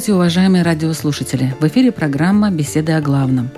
Здравствуйте, 0.00 0.16
уважаемые 0.18 0.62
радиослушатели! 0.62 1.54
В 1.60 1.66
эфире 1.66 1.92
программа 1.92 2.50
«Беседы 2.50 2.92
о 2.92 3.02
главном». 3.02 3.50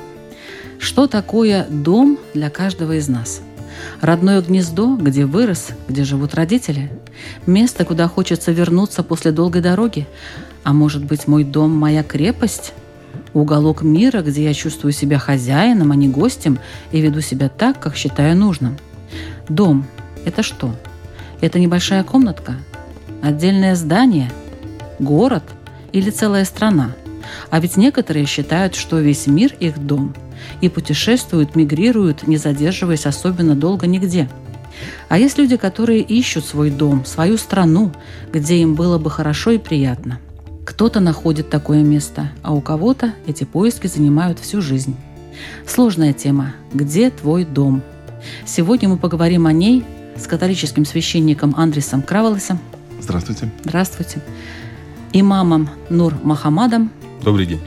Что 0.81 1.07
такое 1.07 1.69
дом 1.71 2.19
для 2.35 2.51
каждого 2.51 2.97
из 2.97 3.07
нас? 3.07 3.43
Родное 4.01 4.43
гнездо, 4.43 4.97
где 4.97 5.25
вырос, 5.25 5.69
где 5.89 6.03
живут 6.03 6.35
родители? 6.35 6.91
Место, 7.47 7.85
куда 7.85 8.09
хочется 8.09 8.51
вернуться 8.51 9.05
после 9.05 9.31
долгой 9.31 9.63
дороги? 9.63 10.09
А 10.65 10.73
может 10.73 11.05
быть, 11.05 11.29
мой 11.29 11.45
дом– 11.45 11.71
моя 11.79 12.03
крепость? 12.03 12.73
Уголок 13.35 13.83
мира, 13.83 14.21
где 14.23 14.43
я 14.43 14.53
чувствую 14.53 14.91
себя 14.91 15.21
хозяином, 15.21 15.93
а 15.93 15.95
не 15.95 16.09
гостем, 16.09 16.59
и 16.91 17.01
веду 17.01 17.21
себя 17.21 17.51
так, 17.51 17.79
как 17.79 17.95
считаю 17.95 18.37
нужным. 18.37 18.79
Дом– 19.49 19.87
это 20.25 20.43
что? 20.43 20.75
Это 21.41 21.61
небольшая 21.61 22.03
комнатка? 22.03 22.56
Отдельное 23.23 23.77
здание? 23.77 24.33
Город– 24.99 25.45
или 25.93 26.11
целая 26.11 26.45
страна. 26.45 26.93
А 27.51 27.61
ведь 27.61 27.77
некоторые 27.77 28.27
считают, 28.27 28.75
что 28.75 28.98
весь 28.98 29.27
мир– 29.27 29.55
их 29.61 29.79
дом, 29.79 30.15
и 30.61 30.69
путешествуют, 30.69 31.55
мигрируют, 31.55 32.27
не 32.27 32.37
задерживаясь 32.37 33.07
особенно 33.07 33.55
долго 33.55 33.87
нигде. 33.87 34.29
А 35.09 35.19
есть 35.19 35.39
люди, 35.39 35.57
которые 35.57 36.01
ищут 36.01 36.45
свой 36.45 36.71
дом, 36.71 37.05
свою 37.05 37.37
страну, 37.37 37.93
где 38.33 38.57
им 38.57 38.75
было 38.75 38.99
бы 38.99 39.11
хорошо 39.11 39.53
и 39.53 39.59
приятно. 39.59 40.19
Кто-то 40.65 41.01
находит 41.01 41.51
такое 41.51 41.83
место, 41.83 42.31
а 42.43 42.55
у 42.55 42.61
кого-то 42.61 43.12
эти 43.27 43.45
поиски 43.45 43.87
занимают 43.87 44.39
всю 44.39 44.62
жизнь. 44.62 44.97
Сложная 45.67 46.12
тема 46.12 46.55
«Где 46.73 47.11
твой 47.11 47.45
дом?». 47.45 47.83
Сегодня 48.47 48.89
мы 48.89 48.97
поговорим 48.97 49.47
о 49.47 49.53
ней 49.53 49.84
с 50.17 50.27
католическим 50.27 50.84
священником 50.84 51.55
Андресом 51.56 52.03
Краволесом. 52.03 52.61
Здравствуйте. 53.01 53.51
Здравствуйте 53.65 54.23
имамом 55.13 55.69
Нур 55.91 56.15
Махамадом. 56.23 56.91
Добрый 57.23 57.47
день. 57.47 57.61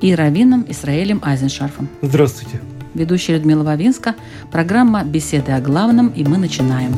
И 0.00 0.14
раввином 0.14 0.64
Исраэлем 0.68 1.20
Айзеншарфом. 1.22 1.88
Здравствуйте. 2.02 2.60
Ведущая 2.94 3.34
Людмила 3.34 3.62
Вавинска. 3.62 4.14
Программа 4.50 5.04
«Беседы 5.04 5.52
о 5.52 5.60
главном» 5.60 6.08
и 6.08 6.24
мы 6.24 6.38
начинаем. 6.38 6.96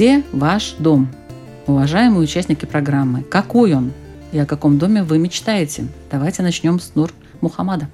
Где 0.00 0.24
ваш 0.32 0.76
дом? 0.78 1.10
Уважаемые 1.66 2.22
участники 2.22 2.64
программы, 2.64 3.22
какой 3.22 3.74
он 3.74 3.92
и 4.32 4.38
о 4.38 4.46
каком 4.46 4.78
доме 4.78 5.02
вы 5.02 5.18
мечтаете? 5.18 5.88
Давайте 6.10 6.42
начнем 6.42 6.80
с 6.80 6.94
Нур 6.94 7.12
Мухаммада. 7.42 7.86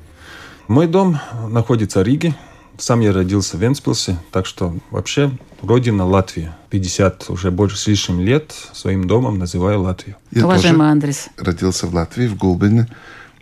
Мой 0.69 0.87
дом 0.87 1.19
находится 1.49 1.99
в 1.99 2.03
Риге. 2.05 2.37
Сам 2.78 3.00
я 3.00 3.12
родился 3.12 3.56
в 3.56 3.61
Венспилсе, 3.61 4.19
так 4.31 4.47
что 4.47 4.77
вообще 4.93 5.33
родина 5.62 6.06
Латвия. 6.06 6.56
50 6.71 7.28
уже 7.28 7.50
больше 7.50 7.77
с 7.77 7.89
лишним 7.89 8.21
лет 8.21 8.55
своим 8.73 9.09
домом 9.09 9.41
называю 9.41 9.81
Латвию. 9.81 10.15
Я 10.31 10.44
Уважаемый 10.44 10.88
Андрес. 10.88 11.28
родился 11.37 11.88
в 11.88 11.94
Латвии, 11.97 12.28
в 12.28 12.37
Гулбине. 12.37 12.87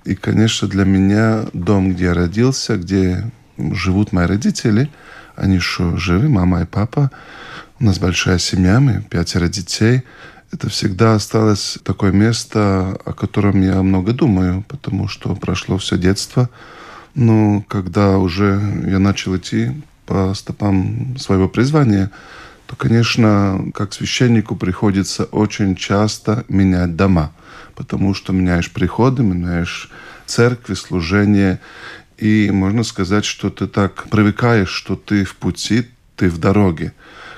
И, 0.06 0.14
конечно, 0.14 0.68
для 0.68 0.86
меня 0.86 1.44
дом, 1.52 1.92
где 1.92 2.04
я 2.04 2.14
родился, 2.14 2.78
где 2.78 3.30
живут 3.58 4.12
мои 4.12 4.24
родители, 4.24 4.88
они 5.36 5.56
еще 5.56 5.98
живы, 5.98 6.30
мама 6.30 6.62
и 6.62 6.64
папа, 6.64 7.10
у 7.84 7.86
нас 7.86 7.98
большая 7.98 8.38
семья, 8.38 8.80
мы 8.80 9.02
пятеро 9.10 9.46
детей. 9.46 10.04
Это 10.50 10.70
всегда 10.70 11.16
осталось 11.16 11.76
такое 11.84 12.12
место, 12.12 12.98
о 13.04 13.12
котором 13.12 13.60
я 13.60 13.82
много 13.82 14.14
думаю, 14.14 14.64
потому 14.68 15.06
что 15.06 15.34
прошло 15.34 15.76
все 15.76 15.98
детство. 15.98 16.48
Но 17.14 17.62
когда 17.68 18.16
уже 18.16 18.58
я 18.86 18.98
начал 18.98 19.36
идти 19.36 19.72
по 20.06 20.32
стопам 20.32 21.18
своего 21.18 21.46
призвания, 21.46 22.10
то, 22.68 22.74
конечно, 22.74 23.66
как 23.74 23.92
священнику 23.92 24.56
приходится 24.56 25.24
очень 25.24 25.76
часто 25.76 26.46
менять 26.48 26.96
дома, 26.96 27.34
потому 27.74 28.14
что 28.14 28.32
меняешь 28.32 28.72
приходы, 28.72 29.22
меняешь 29.22 29.90
церкви, 30.24 30.72
служение, 30.72 31.60
и 32.16 32.50
можно 32.50 32.82
сказать, 32.82 33.26
что 33.26 33.50
ты 33.50 33.66
так 33.66 34.04
привыкаешь, 34.08 34.70
что 34.70 34.96
ты 34.96 35.26
в 35.26 35.36
пути, 35.36 35.86
ты 36.16 36.30
в 36.30 36.38
дороге. 36.38 36.94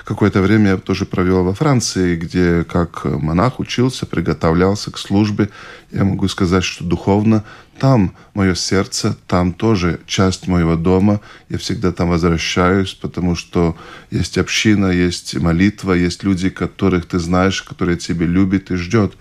Какое-то 0.07 0.41
время 0.41 0.69
я 0.69 0.77
тоже 0.77 1.05
провел 1.05 1.43
во 1.43 1.53
Франции, 1.53 2.15
где 2.15 2.63
как 2.63 3.03
монах 3.03 3.59
учился, 3.59 4.05
приготовлялся 4.05 4.89
к 4.89 4.97
службе. 4.97 5.49
Я 5.91 6.05
могу 6.05 6.29
сказать, 6.29 6.63
что 6.63 6.85
духовно 6.85 7.43
там 7.77 8.15
мое 8.33 8.55
сердце, 8.55 9.17
там 9.27 9.51
тоже 9.51 9.99
часть 10.05 10.47
моего 10.47 10.77
дома. 10.77 11.19
Я 11.49 11.57
всегда 11.57 11.91
там 11.91 12.07
возвращаюсь, 12.07 12.93
потому 12.93 13.35
что 13.35 13.75
есть 14.09 14.37
община, 14.37 14.85
есть 14.85 15.35
молитва, 15.35 15.91
есть 15.91 16.23
люди, 16.23 16.49
которых 16.49 17.05
ты 17.05 17.19
знаешь, 17.19 17.61
которые 17.61 17.97
тебя 17.97 18.25
любят 18.25 18.71
и 18.71 18.77
ждет. 18.77 19.13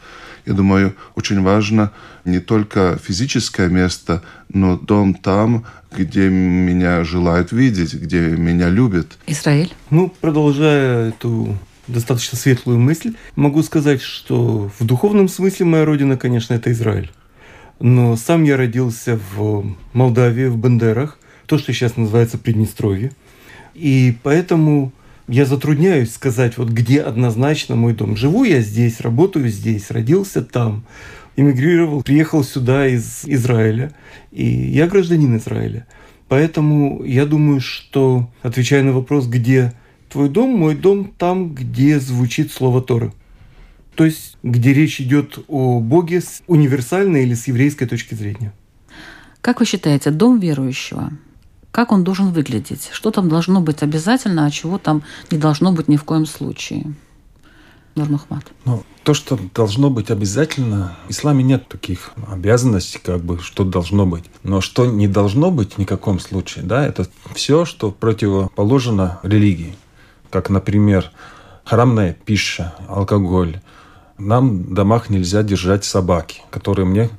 Я 0.47 0.53
думаю, 0.55 0.95
очень 1.17 1.43
важно 1.43 1.93
не 2.25 2.39
только 2.39 2.99
физическое 3.03 3.69
место, 3.69 4.23
но 4.49 4.77
дом 4.79 5.15
там, 5.15 5.65
где 5.91 6.29
меня 6.29 7.03
желают 7.03 7.51
видеть, 7.51 7.95
где 7.95 8.21
меня 8.21 8.69
любят. 8.69 9.19
Израиль? 9.27 9.75
Ну, 9.91 10.13
продолжая 10.21 11.09
эту 11.09 11.59
достаточно 11.89 12.39
светлую 12.39 12.79
мысль, 12.79 13.15
могу 13.35 13.63
сказать, 13.63 14.01
что 14.03 14.71
в 14.79 14.85
духовном 14.85 15.29
смысле 15.29 15.67
моя 15.67 15.85
родина, 15.85 16.17
конечно, 16.17 16.55
это 16.55 16.71
Израиль. 16.71 17.11
Но 17.81 18.17
сам 18.17 18.45
я 18.45 18.57
родился 18.57 19.19
в 19.37 19.75
Молдавии, 19.93 20.47
в 20.47 20.57
Бендерах, 20.57 21.19
то, 21.47 21.59
что 21.59 21.73
сейчас 21.73 21.97
называется 21.97 22.39
Приднестровье. 22.39 23.13
И 23.75 24.17
поэтому 24.23 24.93
я 25.29 25.45
затрудняюсь 25.45 26.13
сказать, 26.13 26.57
вот 26.57 26.69
где 26.69 27.01
однозначно 27.01 27.77
мой 27.77 27.95
дом. 27.95 28.17
Живу 28.17 28.45
я 28.45 28.61
здесь, 28.61 29.01
работаю 29.01 29.49
здесь, 29.49 29.91
родился 29.91 30.43
там, 30.43 30.85
эмигрировал, 31.37 32.03
приехал 32.03 32.45
сюда 32.45 32.87
из 32.89 33.25
Израиля, 33.25 33.93
и 34.31 34.47
я 34.47 34.87
гражданин 34.87 35.37
Израиля. 35.37 35.87
Поэтому 36.29 37.05
я 37.05 37.25
думаю, 37.25 37.61
что, 37.61 38.31
отвечая 38.43 38.83
на 38.83 38.93
вопрос, 38.93 39.27
где 39.27 39.73
твой 40.09 40.29
дом, 40.29 40.51
мой 40.51 40.75
дом 40.75 41.13
там, 41.17 41.55
где 41.55 42.01
звучит 42.01 42.53
слово 42.53 42.83
Торы. 42.83 43.13
То 43.95 44.05
есть, 44.05 44.37
где 44.43 44.75
речь 44.75 45.01
идет 45.01 45.39
о 45.49 45.81
Боге 45.81 46.21
с 46.21 46.43
универсальной 46.47 47.23
или 47.23 47.35
с 47.35 47.47
еврейской 47.47 47.87
точки 47.87 48.15
зрения. 48.15 48.53
Как 49.41 49.61
вы 49.61 49.67
считаете, 49.67 50.11
дом 50.11 50.39
верующего 50.39 51.13
как 51.77 51.93
он 51.93 52.05
должен 52.05 52.33
выглядеть, 52.33 52.89
что 52.91 53.11
там 53.11 53.29
должно 53.29 53.61
быть 53.61 53.83
обязательно, 53.83 54.47
а 54.47 54.51
чего 54.51 54.79
там 54.79 55.03
не 55.31 55.37
должно 55.37 55.73
быть 55.73 55.89
ни 55.89 55.99
в 55.99 56.05
коем 56.05 56.25
случае. 56.25 56.95
Нурмахмат. 57.95 58.45
Ну, 58.65 58.83
то, 59.05 59.13
что 59.13 59.39
должно 59.55 59.91
быть 59.91 60.11
обязательно, 60.11 60.97
в 61.07 61.11
исламе 61.11 61.45
нет 61.45 61.69
таких 61.69 62.13
обязанностей, 62.33 62.99
как 63.05 63.21
бы, 63.21 63.41
что 63.41 63.63
должно 63.63 64.07
быть. 64.07 64.25
Но 64.43 64.63
что 64.63 64.87
не 64.87 65.07
должно 65.07 65.51
быть 65.51 65.75
в 65.75 65.79
никаком 65.79 66.19
случае, 66.19 66.65
да, 66.65 66.87
это 66.87 67.07
все, 67.35 67.67
что 67.67 67.91
противоположно 67.91 69.21
религии. 69.23 69.77
Как, 70.31 70.49
например, 70.49 71.11
харамная 71.67 72.15
пища, 72.15 72.75
алкоголь. 72.89 73.61
Нам 74.17 74.63
в 74.63 74.73
домах 74.73 75.11
нельзя 75.11 75.43
держать 75.43 75.85
собаки, 75.85 76.41
которые 76.49 76.87
мне 76.87 77.11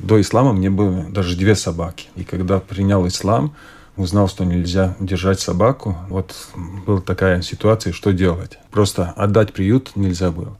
до 0.00 0.20
ислама 0.20 0.52
мне 0.52 0.70
было 0.70 1.04
даже 1.04 1.36
две 1.36 1.54
собаки. 1.54 2.08
И 2.16 2.24
когда 2.24 2.58
принял 2.58 3.06
ислам, 3.06 3.54
узнал, 3.96 4.28
что 4.28 4.44
нельзя 4.44 4.96
держать 5.00 5.40
собаку. 5.40 5.96
Вот 6.08 6.34
была 6.86 7.00
такая 7.00 7.42
ситуация, 7.42 7.92
что 7.92 8.12
делать. 8.12 8.58
Просто 8.70 9.12
отдать 9.16 9.52
приют 9.52 9.92
нельзя 9.96 10.30
было. 10.30 10.58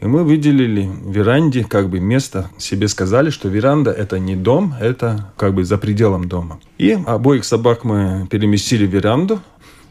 И 0.00 0.06
мы 0.06 0.24
выделили 0.24 0.90
веранде 1.06 1.64
как 1.64 1.88
бы 1.88 2.00
место, 2.00 2.50
себе 2.58 2.88
сказали, 2.88 3.30
что 3.30 3.48
веранда 3.48 3.90
это 3.90 4.18
не 4.18 4.36
дом, 4.36 4.74
это 4.78 5.32
как 5.36 5.54
бы 5.54 5.64
за 5.64 5.78
пределом 5.78 6.28
дома. 6.28 6.60
И 6.78 6.92
обоих 7.06 7.44
собак 7.44 7.84
мы 7.84 8.26
переместили 8.30 8.86
в 8.86 8.90
веранду. 8.90 9.40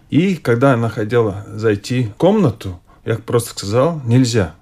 И 0.10 0.36
когда 0.36 0.74
она 0.74 0.90
хотела 0.90 1.46
зайти 1.56 2.06
в 2.06 2.16
комнату, 2.16 2.80
я 3.06 3.16
просто 3.16 3.52
сказал, 3.52 4.02
нельзя. 4.06 4.56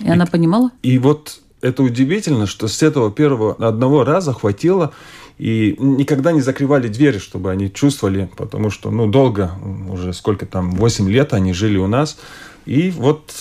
И, 0.00 0.04
и 0.04 0.08
она 0.10 0.26
понимала? 0.26 0.70
И 0.82 0.98
вот 0.98 1.40
это 1.60 1.82
удивительно, 1.82 2.46
что 2.46 2.68
с 2.68 2.82
этого 2.82 3.10
первого 3.10 3.54
одного 3.54 4.04
раза 4.04 4.32
хватило, 4.32 4.92
и 5.38 5.76
никогда 5.78 6.32
не 6.32 6.40
закрывали 6.40 6.88
двери, 6.88 7.18
чтобы 7.18 7.50
они 7.50 7.72
чувствовали, 7.72 8.28
потому 8.36 8.70
что, 8.70 8.90
ну, 8.90 9.06
долго, 9.06 9.52
уже 9.88 10.12
сколько 10.12 10.46
там, 10.46 10.72
8 10.72 11.08
лет 11.10 11.32
они 11.32 11.52
жили 11.52 11.76
у 11.76 11.86
нас, 11.86 12.18
и 12.66 12.90
вот 12.90 13.32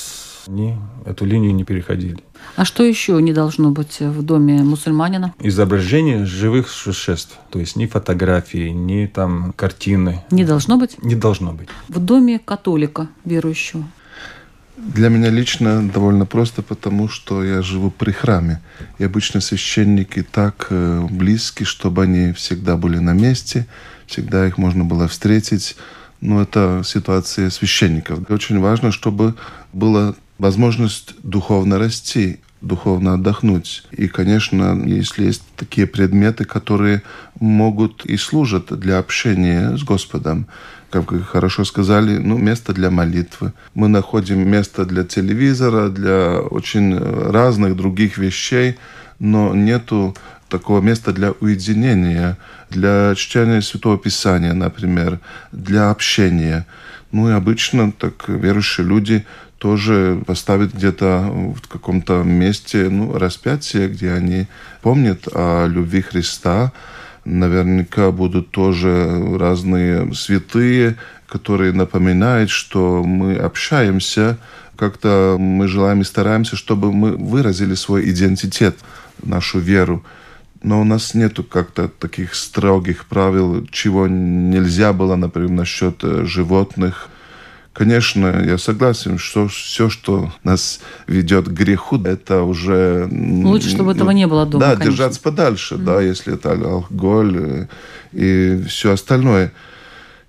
они 0.48 0.76
эту 1.06 1.26
линию 1.26 1.54
не 1.54 1.64
переходили. 1.64 2.24
А 2.56 2.66
что 2.66 2.84
еще 2.84 3.22
не 3.22 3.34
должно 3.34 3.72
быть 3.72 4.00
в 4.00 4.22
доме 4.22 4.62
мусульманина? 4.64 5.34
Изображение 5.40 6.26
живых 6.26 6.70
существ. 6.70 7.40
То 7.50 7.60
есть 7.60 7.76
ни 7.76 7.86
фотографии, 7.86 8.70
ни 8.70 9.06
там 9.06 9.54
картины. 9.56 10.24
Не 10.30 10.44
должно 10.44 10.78
быть? 10.78 11.02
Не 11.02 11.16
должно 11.16 11.54
быть. 11.54 11.70
В 11.88 12.00
доме 12.00 12.40
католика 12.40 13.08
верующего? 13.24 13.86
Для 14.76 15.10
меня 15.10 15.30
лично 15.30 15.88
довольно 15.88 16.26
просто, 16.26 16.64
потому 16.64 17.08
что 17.08 17.44
я 17.44 17.62
живу 17.62 17.92
при 17.92 18.12
храме. 18.12 18.60
И 18.98 19.04
обычно 19.04 19.40
священники 19.40 20.24
так 20.24 20.68
э, 20.72 21.08
близки, 21.12 21.64
чтобы 21.64 22.04
они 22.04 22.34
всегда 22.34 22.76
были 22.76 22.98
на 22.98 23.14
месте, 23.14 23.68
всегда 24.08 24.48
их 24.48 24.58
можно 24.58 24.84
было 24.84 25.08
встретить. 25.08 25.76
Но 26.22 26.42
это 26.42 26.82
ситуация 26.86 27.50
священников. 27.50 28.30
Очень 28.32 28.60
важно, 28.60 28.92
чтобы 28.92 29.36
была 29.74 30.16
возможность 30.40 31.14
духовно 31.22 31.78
расти, 31.78 32.40
духовно 32.62 33.14
отдохнуть. 33.14 33.86
И, 33.92 34.08
конечно, 34.08 34.82
если 34.86 35.26
есть 35.26 35.44
такие 35.56 35.86
предметы, 35.86 36.46
которые 36.46 37.04
могут 37.40 38.06
и 38.06 38.18
служат 38.18 38.78
для 38.80 38.98
общения 38.98 39.78
с 39.78 39.84
Господом, 39.84 40.48
как 40.94 41.12
вы 41.12 41.24
хорошо 41.24 41.66
сказали, 41.66 42.20
ну, 42.20 42.38
место 42.38 42.72
для 42.72 42.92
молитвы. 42.92 43.52
Мы 43.74 43.88
находим 43.88 44.48
место 44.48 44.86
для 44.86 45.04
телевизора, 45.04 45.90
для 45.90 46.40
очень 46.40 46.96
разных 46.98 47.76
других 47.76 48.20
вещей, 48.20 48.78
но 49.18 49.56
нету 49.56 50.16
такого 50.50 50.82
места 50.82 51.12
для 51.12 51.32
уединения, 51.32 52.38
для 52.70 53.16
чтения 53.16 53.64
Святого 53.64 53.98
Писания, 53.98 54.54
например, 54.54 55.20
для 55.52 55.90
общения. 55.90 56.68
Ну 57.12 57.28
и 57.28 57.32
обычно 57.32 57.92
так 57.92 58.30
верующие 58.30 58.86
люди 58.86 59.26
тоже 59.58 60.22
поставят 60.28 60.76
где-то 60.76 61.56
в 61.56 61.68
каком-то 61.68 62.22
месте 62.22 62.90
ну, 62.90 63.18
распятие, 63.18 63.88
где 63.88 64.12
они 64.12 64.46
помнят 64.84 65.28
о 65.34 65.66
любви 65.66 66.02
Христа, 66.02 66.72
наверняка 67.26 68.12
будут 68.12 68.52
тоже 68.52 69.38
разные 69.38 70.14
святые, 70.14 70.98
которые 71.28 71.74
напоминают, 71.74 72.50
что 72.50 73.04
мы 73.04 73.36
общаемся, 73.36 74.38
как-то 74.76 75.38
мы 75.40 75.68
желаем 75.68 76.02
и 76.02 76.06
стараемся, 76.06 76.56
чтобы 76.56 76.92
мы 76.92 77.16
выразили 77.16 77.76
свой 77.76 78.10
идентитет, 78.10 78.78
нашу 79.22 79.60
веру. 79.60 80.04
Но 80.62 80.82
у 80.82 80.84
нас 80.84 81.14
нету 81.14 81.44
как-то 81.44 81.88
таких 81.88 82.36
строгих 82.36 83.06
правил, 83.06 83.68
чего 83.68 84.08
нельзя 84.08 84.94
было, 84.94 85.16
например, 85.16 85.50
насчет 85.50 86.04
э, 86.04 86.24
животных, 86.26 87.10
Конечно, 87.74 88.44
я 88.46 88.60
согласен, 88.60 89.18
что 89.18 89.48
все, 89.48 89.90
что 89.90 90.32
нас 90.44 90.80
ведет 91.08 91.48
к 91.48 91.52
греху, 91.52 92.00
это 92.04 92.44
уже... 92.44 93.10
Лучше, 93.12 93.70
чтобы 93.70 93.94
этого 93.94 94.12
не 94.12 94.28
было 94.28 94.46
дома, 94.46 94.60
Да, 94.64 94.72
конечно. 94.74 94.92
держаться 94.92 95.22
подальше, 95.22 95.76
mm. 95.76 95.84
да, 95.84 96.02
если 96.02 96.36
это 96.36 96.52
алкоголь 96.52 97.36
э, 97.36 97.68
и 98.12 98.64
все 98.68 98.92
остальное. 98.92 99.54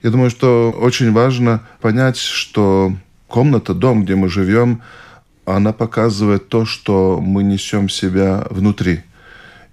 Я 0.03 0.11
думаю, 0.11 0.31
что 0.31 0.71
очень 0.71 1.13
важно 1.13 1.61
понять, 1.83 2.17
что 2.17 2.95
комната, 3.29 3.75
дом, 3.75 4.05
где 4.05 4.15
мы 4.15 4.31
живем, 4.31 4.81
она 5.45 5.75
показывает 5.75 6.49
то, 6.49 6.65
что 6.65 7.21
мы 7.21 7.43
несем 7.43 7.91
себя 7.91 8.47
внутри. 8.49 9.03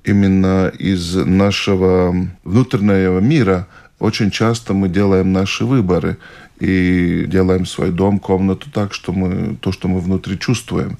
Именно 0.03 0.73
из 0.77 1.15
нашего 1.15 2.13
внутреннего 2.43 3.19
мира 3.19 3.67
очень 3.99 4.31
часто 4.31 4.73
мы 4.73 4.89
делаем 4.89 5.31
наши 5.31 5.63
выборы 5.63 6.17
и 6.61 7.25
делаем 7.25 7.65
свой 7.65 7.91
дом, 7.91 8.19
комнату 8.19 8.69
так, 8.71 8.93
что 8.93 9.11
мы 9.11 9.55
то, 9.55 9.71
что 9.71 9.87
мы 9.87 9.99
внутри 9.99 10.37
чувствуем. 10.37 10.99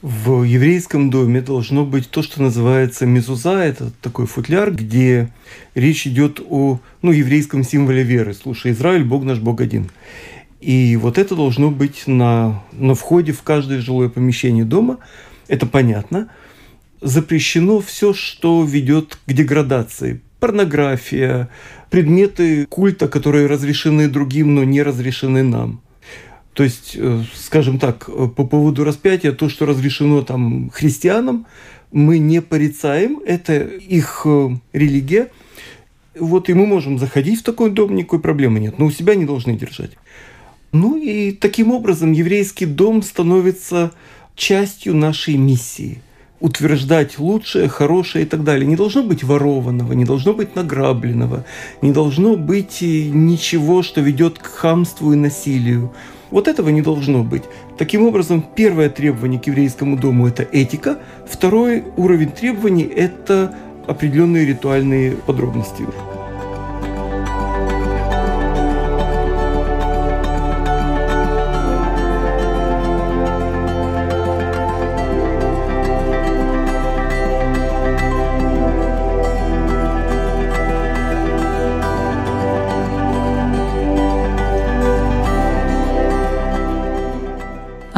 В 0.00 0.44
еврейском 0.44 1.10
доме 1.10 1.42
должно 1.42 1.84
быть 1.84 2.08
то, 2.08 2.22
что 2.22 2.40
называется 2.40 3.04
мезуза. 3.04 3.62
Это 3.62 3.90
такой 4.00 4.24
футляр, 4.24 4.72
где 4.72 5.30
речь 5.74 6.06
идет 6.06 6.40
о 6.48 6.80
ну, 7.02 7.12
еврейском 7.12 7.62
символе 7.62 8.02
веры. 8.02 8.32
Слушай, 8.32 8.72
Израиль, 8.72 9.04
Бог 9.04 9.24
наш, 9.24 9.38
Бог 9.38 9.60
один. 9.60 9.90
И 10.62 10.96
вот 10.96 11.18
это 11.18 11.36
должно 11.36 11.70
быть 11.70 12.06
на, 12.06 12.62
на 12.72 12.94
входе 12.94 13.32
в 13.32 13.42
каждое 13.42 13.80
жилое 13.80 14.08
помещение 14.08 14.64
дома. 14.64 14.96
Это 15.48 15.66
понятно. 15.66 16.30
Запрещено 17.02 17.80
все, 17.80 18.14
что 18.14 18.64
ведет 18.64 19.18
к 19.26 19.32
деградации. 19.32 20.22
Порнография, 20.40 21.48
предметы 21.90 22.66
культа, 22.66 23.08
которые 23.08 23.46
разрешены 23.46 24.08
другим, 24.08 24.54
но 24.54 24.64
не 24.64 24.82
разрешены 24.82 25.42
нам. 25.42 25.82
То 26.54 26.64
есть, 26.64 26.96
э, 26.96 27.22
скажем 27.34 27.78
так, 27.78 28.08
э, 28.08 28.28
по 28.34 28.44
поводу 28.44 28.84
распятия, 28.84 29.32
то, 29.32 29.48
что 29.48 29.66
разрешено 29.66 30.22
там 30.22 30.70
христианам, 30.70 31.46
мы 31.92 32.18
не 32.18 32.40
порицаем, 32.40 33.20
это 33.24 33.58
их 33.60 34.22
э, 34.24 34.50
религия. 34.72 35.28
Вот 36.18 36.48
и 36.48 36.54
мы 36.54 36.66
можем 36.66 36.98
заходить 36.98 37.40
в 37.40 37.44
такой 37.44 37.70
дом, 37.70 37.94
никакой 37.94 38.20
проблемы 38.20 38.60
нет, 38.60 38.78
но 38.78 38.86
у 38.86 38.90
себя 38.90 39.14
не 39.14 39.26
должны 39.26 39.56
держать. 39.56 39.92
Ну 40.72 40.96
и 40.96 41.32
таким 41.32 41.70
образом 41.70 42.12
еврейский 42.12 42.66
дом 42.66 43.02
становится 43.02 43.92
частью 44.34 44.94
нашей 44.94 45.36
миссии– 45.36 46.02
утверждать 46.40 47.18
лучшее, 47.18 47.68
хорошее 47.68 48.24
и 48.24 48.28
так 48.28 48.42
далее. 48.44 48.66
Не 48.66 48.76
должно 48.76 49.02
быть 49.02 49.22
ворованного, 49.22 49.92
не 49.92 50.04
должно 50.04 50.32
быть 50.32 50.56
награбленного, 50.56 51.44
не 51.82 51.92
должно 51.92 52.36
быть 52.36 52.80
ничего, 52.80 53.82
что 53.82 54.00
ведет 54.00 54.38
к 54.38 54.46
хамству 54.46 55.12
и 55.12 55.16
насилию. 55.16 55.92
Вот 56.30 56.48
этого 56.48 56.68
не 56.68 56.82
должно 56.82 57.24
быть. 57.24 57.42
Таким 57.76 58.06
образом, 58.06 58.44
первое 58.54 58.88
требование 58.88 59.40
к 59.40 59.46
еврейскому 59.46 59.96
дому– 59.96 60.26
это 60.28 60.42
этика. 60.42 60.98
Второй 61.28 61.84
уровень 61.96 62.30
требований– 62.30 62.84
это 62.96 63.54
определенные 63.86 64.46
ритуальные 64.46 65.12
подробности. 65.12 65.84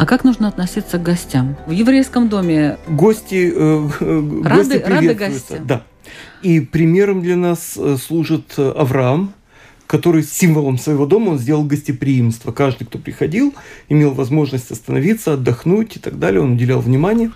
А 0.03 0.05
как 0.05 0.25
нужно 0.25 0.49
относиться 0.49 0.97
к 0.97 1.01
гостям? 1.01 1.55
В 1.65 1.71
еврейском 1.71 2.27
доме 2.27 2.77
гости, 2.89 3.53
э, 3.55 3.89
рады, 4.43 4.79
гости 4.79 4.83
рады 4.85 5.13
гости. 5.13 5.61
Да. 5.63 5.83
И 6.41 6.59
примером 6.59 7.21
для 7.21 7.37
нас 7.37 7.75
э, 7.77 7.95
служит 7.95 8.53
Авраам, 8.57 9.31
который 9.87 10.23
символом 10.23 10.77
своего 10.77 11.05
дома 11.05 11.29
он 11.29 11.39
сделал 11.39 11.63
гостеприимство. 11.63 12.51
Каждый, 12.51 12.83
кто 12.83 12.99
приходил, 12.99 13.53
имел 13.87 14.11
возможность 14.11 14.71
остановиться, 14.71 15.35
отдохнуть 15.35 15.95
и 15.95 15.99
так 15.99 16.19
далее. 16.19 16.41
Он 16.41 16.55
уделял 16.55 16.81
внимание. 16.81 17.31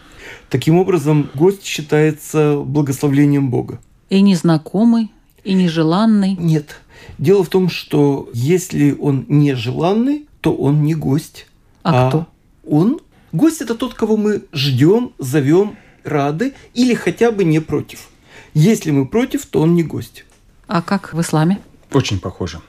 Таким 0.49 0.77
образом, 0.77 1.29
гость 1.35 1.63
считается 1.63 2.57
благословлением 2.57 3.49
Бога. 3.49 3.79
И 4.09 4.19
незнакомый, 4.19 5.09
и 5.45 5.53
нежеланный. 5.53 6.35
Нет. 6.37 6.81
Дело 7.17 7.45
в 7.45 7.47
том, 7.47 7.69
что 7.69 8.29
если 8.33 8.91
он 8.91 9.25
нежеланный, 9.29 10.27
то 10.41 10.53
он 10.53 10.83
не 10.83 10.95
гость. 10.95 11.47
А, 11.83 12.07
а 12.07 12.09
кто? 12.09 12.27
Он 12.69 12.99
гость 13.31 13.61
это 13.61 13.75
тот, 13.75 13.93
кого 13.93 14.17
мы 14.17 14.43
ждем, 14.53 15.13
зовем, 15.17 15.77
рады 16.03 16.53
или 16.73 16.93
хотя 16.93 17.31
бы 17.31 17.43
не 17.43 17.59
против. 17.59 18.07
Если 18.53 18.91
мы 18.91 19.07
против, 19.07 19.45
то 19.45 19.61
он 19.61 19.75
не 19.75 19.83
гость. 19.83 20.25
А 20.67 20.81
как 20.81 21.13
в 21.13 21.21
исламе? 21.21 21.59
Очень 21.91 22.19
похоже. 22.19 22.59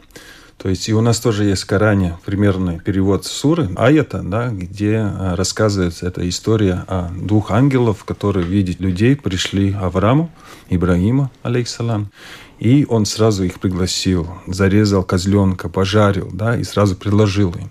То 0.58 0.68
есть 0.68 0.88
и 0.88 0.92
у 0.92 1.00
нас 1.00 1.20
тоже 1.20 1.44
есть 1.44 1.62
в 1.62 1.66
Коране 1.66 2.18
примерный 2.26 2.80
перевод 2.80 3.24
суры, 3.24 3.70
аята, 3.76 4.22
да, 4.24 4.48
где 4.48 4.96
а, 4.96 5.36
рассказывается 5.36 6.06
эта 6.08 6.28
история 6.28 6.84
о 6.88 7.10
двух 7.10 7.52
ангелов, 7.52 8.04
которые 8.04 8.44
видят 8.44 8.80
людей, 8.80 9.14
пришли 9.14 9.72
Аврааму, 9.72 10.32
Ибрагима, 10.68 11.30
алейхиссалам, 11.44 12.10
и 12.58 12.84
он 12.88 13.06
сразу 13.06 13.44
их 13.44 13.60
пригласил, 13.60 14.28
зарезал 14.48 15.04
козленка, 15.04 15.68
пожарил, 15.68 16.28
да, 16.32 16.56
и 16.56 16.64
сразу 16.64 16.96
предложил 16.96 17.52
им. 17.52 17.70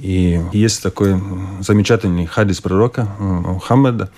И 0.00 0.40
есть 0.52 0.82
такой 0.82 1.20
замечательный 1.60 2.24
хадис 2.24 2.60
пророка 2.60 3.08
Мухаммада, 3.18 4.10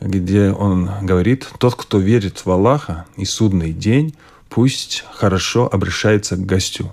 где 0.00 0.50
он 0.50 0.90
говорит, 1.02 1.48
тот, 1.58 1.76
кто 1.76 1.98
верит 1.98 2.44
в 2.44 2.50
Аллаха 2.50 3.06
и 3.16 3.24
судный 3.24 3.72
день, 3.72 4.14
пусть 4.48 5.04
хорошо 5.12 5.68
обращается 5.70 6.36
к 6.36 6.44
гостю. 6.44 6.92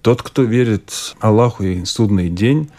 Тот, 0.00 0.22
кто 0.22 0.42
верит 0.42 1.14
Аллаху 1.20 1.64
и 1.64 1.84
судный 1.84 2.28
день, 2.28 2.70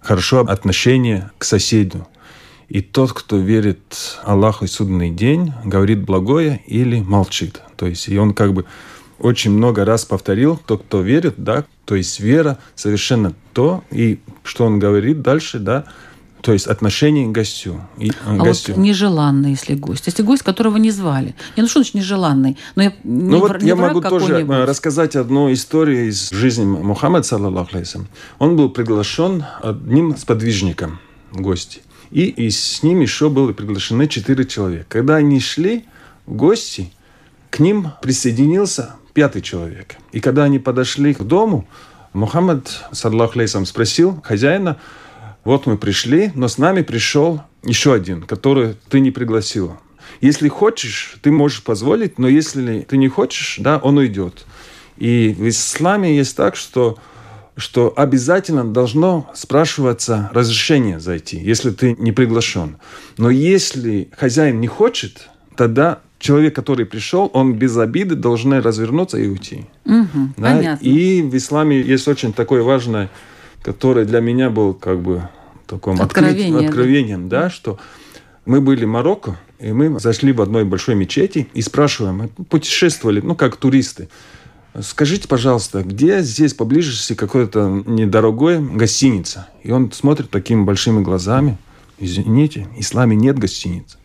хорошо 0.00 0.40
отношение 0.40 1.30
к 1.38 1.44
соседу. 1.44 2.08
И 2.68 2.80
тот, 2.80 3.12
кто 3.12 3.36
верит 3.36 4.18
Аллаху 4.24 4.64
и 4.64 4.68
судный 4.68 5.10
день, 5.10 5.52
говорит 5.64 6.02
благое 6.02 6.62
или 6.66 7.00
молчит. 7.00 7.60
То 7.76 7.86
есть, 7.86 8.08
и 8.08 8.16
он 8.16 8.32
как 8.32 8.54
бы 8.54 8.64
очень 9.22 9.52
много 9.52 9.84
раз 9.84 10.04
повторил, 10.04 10.60
тот, 10.66 10.82
кто 10.82 11.00
верит, 11.00 11.34
да, 11.36 11.64
то 11.84 11.94
есть 11.94 12.20
вера 12.20 12.58
совершенно 12.74 13.32
то, 13.52 13.84
и 13.90 14.18
что 14.42 14.64
он 14.64 14.78
говорит 14.78 15.22
дальше, 15.22 15.58
да, 15.58 15.84
то 16.42 16.52
есть 16.52 16.66
отношение 16.66 17.28
к 17.28 17.30
гостю. 17.30 17.80
И, 17.98 18.10
э, 18.10 18.12
а 18.26 18.36
гостю. 18.36 18.72
вот 18.74 18.82
нежеланный, 18.82 19.50
если 19.50 19.74
гость. 19.74 20.06
Если 20.06 20.24
гость, 20.24 20.42
которого 20.42 20.76
не 20.76 20.90
звали. 20.90 21.36
Не, 21.56 21.62
ну 21.62 21.68
что 21.68 21.78
значит 21.78 21.94
нежеланный? 21.94 22.58
Но 22.74 22.82
я, 22.82 22.92
не 23.04 23.22
ну 23.30 23.38
вот 23.38 23.62
не 23.62 23.68
я 23.68 23.76
могу 23.76 24.00
тоже 24.00 24.40
э, 24.40 24.64
рассказать 24.64 25.14
одну 25.14 25.52
историю 25.52 26.08
из 26.08 26.30
жизни 26.30 26.64
Мухаммада, 26.64 27.24
саллаллаху 27.24 27.76
Он 28.40 28.56
был 28.56 28.70
приглашен 28.70 29.44
одним 29.62 30.16
сподвижником 30.16 30.98
в 31.30 31.40
гости. 31.40 31.80
И, 32.10 32.24
и 32.24 32.50
с 32.50 32.82
ним 32.82 33.00
еще 33.00 33.30
были 33.30 33.52
приглашены 33.52 34.08
четыре 34.08 34.44
человека. 34.44 34.86
Когда 34.88 35.16
они 35.16 35.38
шли 35.38 35.84
в 36.26 36.34
гости, 36.34 36.92
к 37.50 37.60
ним 37.60 37.92
присоединился 38.02 38.96
пятый 39.14 39.42
человек. 39.42 39.96
И 40.12 40.20
когда 40.20 40.44
они 40.44 40.58
подошли 40.58 41.14
к 41.14 41.22
дому, 41.22 41.66
Мухаммад, 42.12 42.84
саллаху 42.92 43.40
спросил 43.66 44.20
хозяина, 44.22 44.78
вот 45.44 45.66
мы 45.66 45.76
пришли, 45.78 46.30
но 46.34 46.48
с 46.48 46.58
нами 46.58 46.82
пришел 46.82 47.42
еще 47.64 47.94
один, 47.94 48.22
который 48.22 48.76
ты 48.88 49.00
не 49.00 49.10
пригласил. 49.10 49.76
Если 50.20 50.48
хочешь, 50.48 51.16
ты 51.22 51.32
можешь 51.32 51.62
позволить, 51.62 52.18
но 52.18 52.28
если 52.28 52.82
ты 52.82 52.96
не 52.96 53.08
хочешь, 53.08 53.56
да, 53.58 53.78
он 53.78 53.98
уйдет. 53.98 54.44
И 54.98 55.34
в 55.36 55.48
исламе 55.48 56.16
есть 56.16 56.36
так, 56.36 56.54
что 56.56 56.98
что 57.56 57.92
обязательно 57.96 58.64
должно 58.64 59.30
спрашиваться 59.34 60.30
разрешение 60.32 61.00
зайти, 61.00 61.36
если 61.36 61.70
ты 61.70 61.94
не 61.98 62.10
приглашен. 62.10 62.78
Но 63.18 63.28
если 63.28 64.08
хозяин 64.16 64.58
не 64.60 64.68
хочет, 64.68 65.28
тогда 65.62 66.00
человек, 66.18 66.54
который 66.54 66.86
пришел, 66.86 67.30
он 67.32 67.54
без 67.54 67.76
обиды 67.76 68.14
должен 68.14 68.52
развернуться 68.54 69.18
и 69.18 69.28
уйти. 69.28 69.66
Угу, 69.84 70.34
да? 70.36 70.56
Понятно. 70.56 70.84
И 70.84 71.22
в 71.22 71.36
исламе 71.36 71.80
есть 71.80 72.08
очень 72.08 72.32
такое 72.32 72.62
важное 72.62 73.08
который 73.62 74.04
для 74.04 74.20
меня 74.20 74.50
был 74.50 74.74
как 74.74 75.00
бы 75.00 75.28
таким 75.66 76.00
Откровение, 76.00 76.48
открыть, 76.48 76.68
откровением, 76.68 77.28
да. 77.28 77.42
да, 77.42 77.50
что 77.50 77.78
мы 78.44 78.60
были 78.60 78.84
в 78.84 78.88
Марокко, 78.88 79.38
и 79.58 79.72
мы 79.72 79.98
зашли 80.00 80.32
в 80.32 80.42
одной 80.42 80.64
большой 80.64 80.96
мечети 80.96 81.48
и 81.54 81.62
спрашиваем, 81.62 82.16
мы 82.16 82.28
путешествовали, 82.44 83.20
ну, 83.20 83.36
как 83.36 83.56
туристы, 83.56 84.08
скажите, 84.80 85.28
пожалуйста, 85.28 85.82
где 85.82 86.22
здесь 86.22 86.54
поблизости 86.54 87.14
какой-то 87.14 87.84
недорогой 87.86 88.60
гостиница? 88.60 89.48
И 89.62 89.70
он 89.70 89.92
смотрит 89.92 90.30
такими 90.30 90.64
большими 90.64 91.02
глазами, 91.02 91.56
извините, 91.98 92.66
в 92.76 92.80
исламе 92.80 93.16
нет 93.16 93.38
гостиниц 93.38 93.96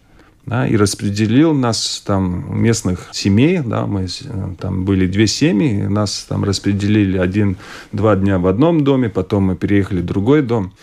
да, 0.47 0.65
и 0.65 0.77
распределил 0.77 1.53
нас 1.53 2.01
там 2.05 2.61
местных 2.61 3.09
семей, 3.11 3.59
да, 3.59 3.85
мы 3.85 4.05
э, 4.05 4.49
там 4.57 4.85
были 4.85 5.05
две 5.05 5.27
семьи, 5.27 5.83
нас 5.83 6.25
там 6.27 6.45
распределили 6.45 7.17
один-два 7.17 8.15
дня 8.15 8.39
в 8.39 8.47
одном 8.47 8.85
доме, 8.85 9.09
потом 9.09 9.43
мы 9.43 9.55
переехали 9.57 9.99
в 9.99 10.05
другой 10.05 10.41
дом. 10.41 10.73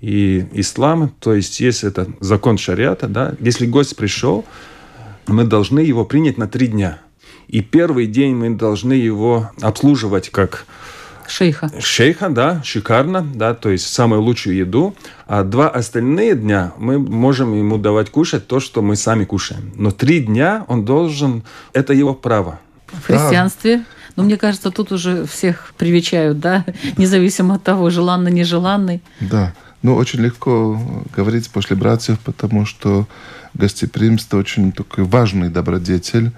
И 0.00 0.46
ислам, 0.52 1.08
то 1.18 1.34
есть 1.34 1.58
есть 1.58 1.82
это 1.82 2.06
закон 2.20 2.58
шариата, 2.58 3.08
да, 3.08 3.34
если 3.40 3.66
гость 3.66 3.96
пришел, 3.96 4.44
мы 5.26 5.42
должны 5.42 5.80
его 5.80 6.04
принять 6.04 6.38
на 6.38 6.46
три 6.46 6.68
дня. 6.68 7.00
И 7.48 7.60
первый 7.60 8.06
день 8.06 8.36
мы 8.36 8.50
должны 8.50 8.92
его 8.92 9.50
обслуживать 9.60 10.28
как 10.28 10.64
Шейха. 11.28 11.70
Шейха, 11.80 12.28
да, 12.28 12.62
шикарно, 12.64 13.22
да, 13.22 13.54
то 13.54 13.70
есть 13.70 13.86
самую 13.92 14.22
лучшую 14.22 14.56
еду. 14.56 14.94
А 15.26 15.44
два 15.44 15.68
остальные 15.68 16.34
дня 16.34 16.72
мы 16.78 16.98
можем 16.98 17.54
ему 17.54 17.78
давать 17.78 18.10
кушать 18.10 18.46
то, 18.46 18.60
что 18.60 18.82
мы 18.82 18.96
сами 18.96 19.24
кушаем. 19.24 19.72
Но 19.76 19.90
три 19.90 20.20
дня 20.20 20.64
он 20.68 20.84
должен, 20.84 21.42
это 21.72 21.92
его 21.92 22.14
право. 22.14 22.60
В 22.92 23.06
христианстве 23.06 23.84
но 24.18 24.24
ну, 24.24 24.30
мне 24.30 24.36
кажется, 24.36 24.72
тут 24.72 24.90
уже 24.90 25.26
всех 25.26 25.72
привечают, 25.78 26.40
да, 26.40 26.64
независимо 26.96 27.54
от 27.54 27.62
того, 27.62 27.88
желанный, 27.88 28.32
нежеланный. 28.32 29.00
Да, 29.20 29.54
ну, 29.80 29.94
очень 29.94 30.18
легко 30.18 31.04
говорить 31.14 31.48
после 31.50 31.76
братьев, 31.76 32.18
потому 32.24 32.66
что 32.66 33.06
гостеприимство 33.54 34.38
очень 34.38 34.72
такой 34.72 35.04
важный 35.04 35.50
добродетель. 35.50 36.32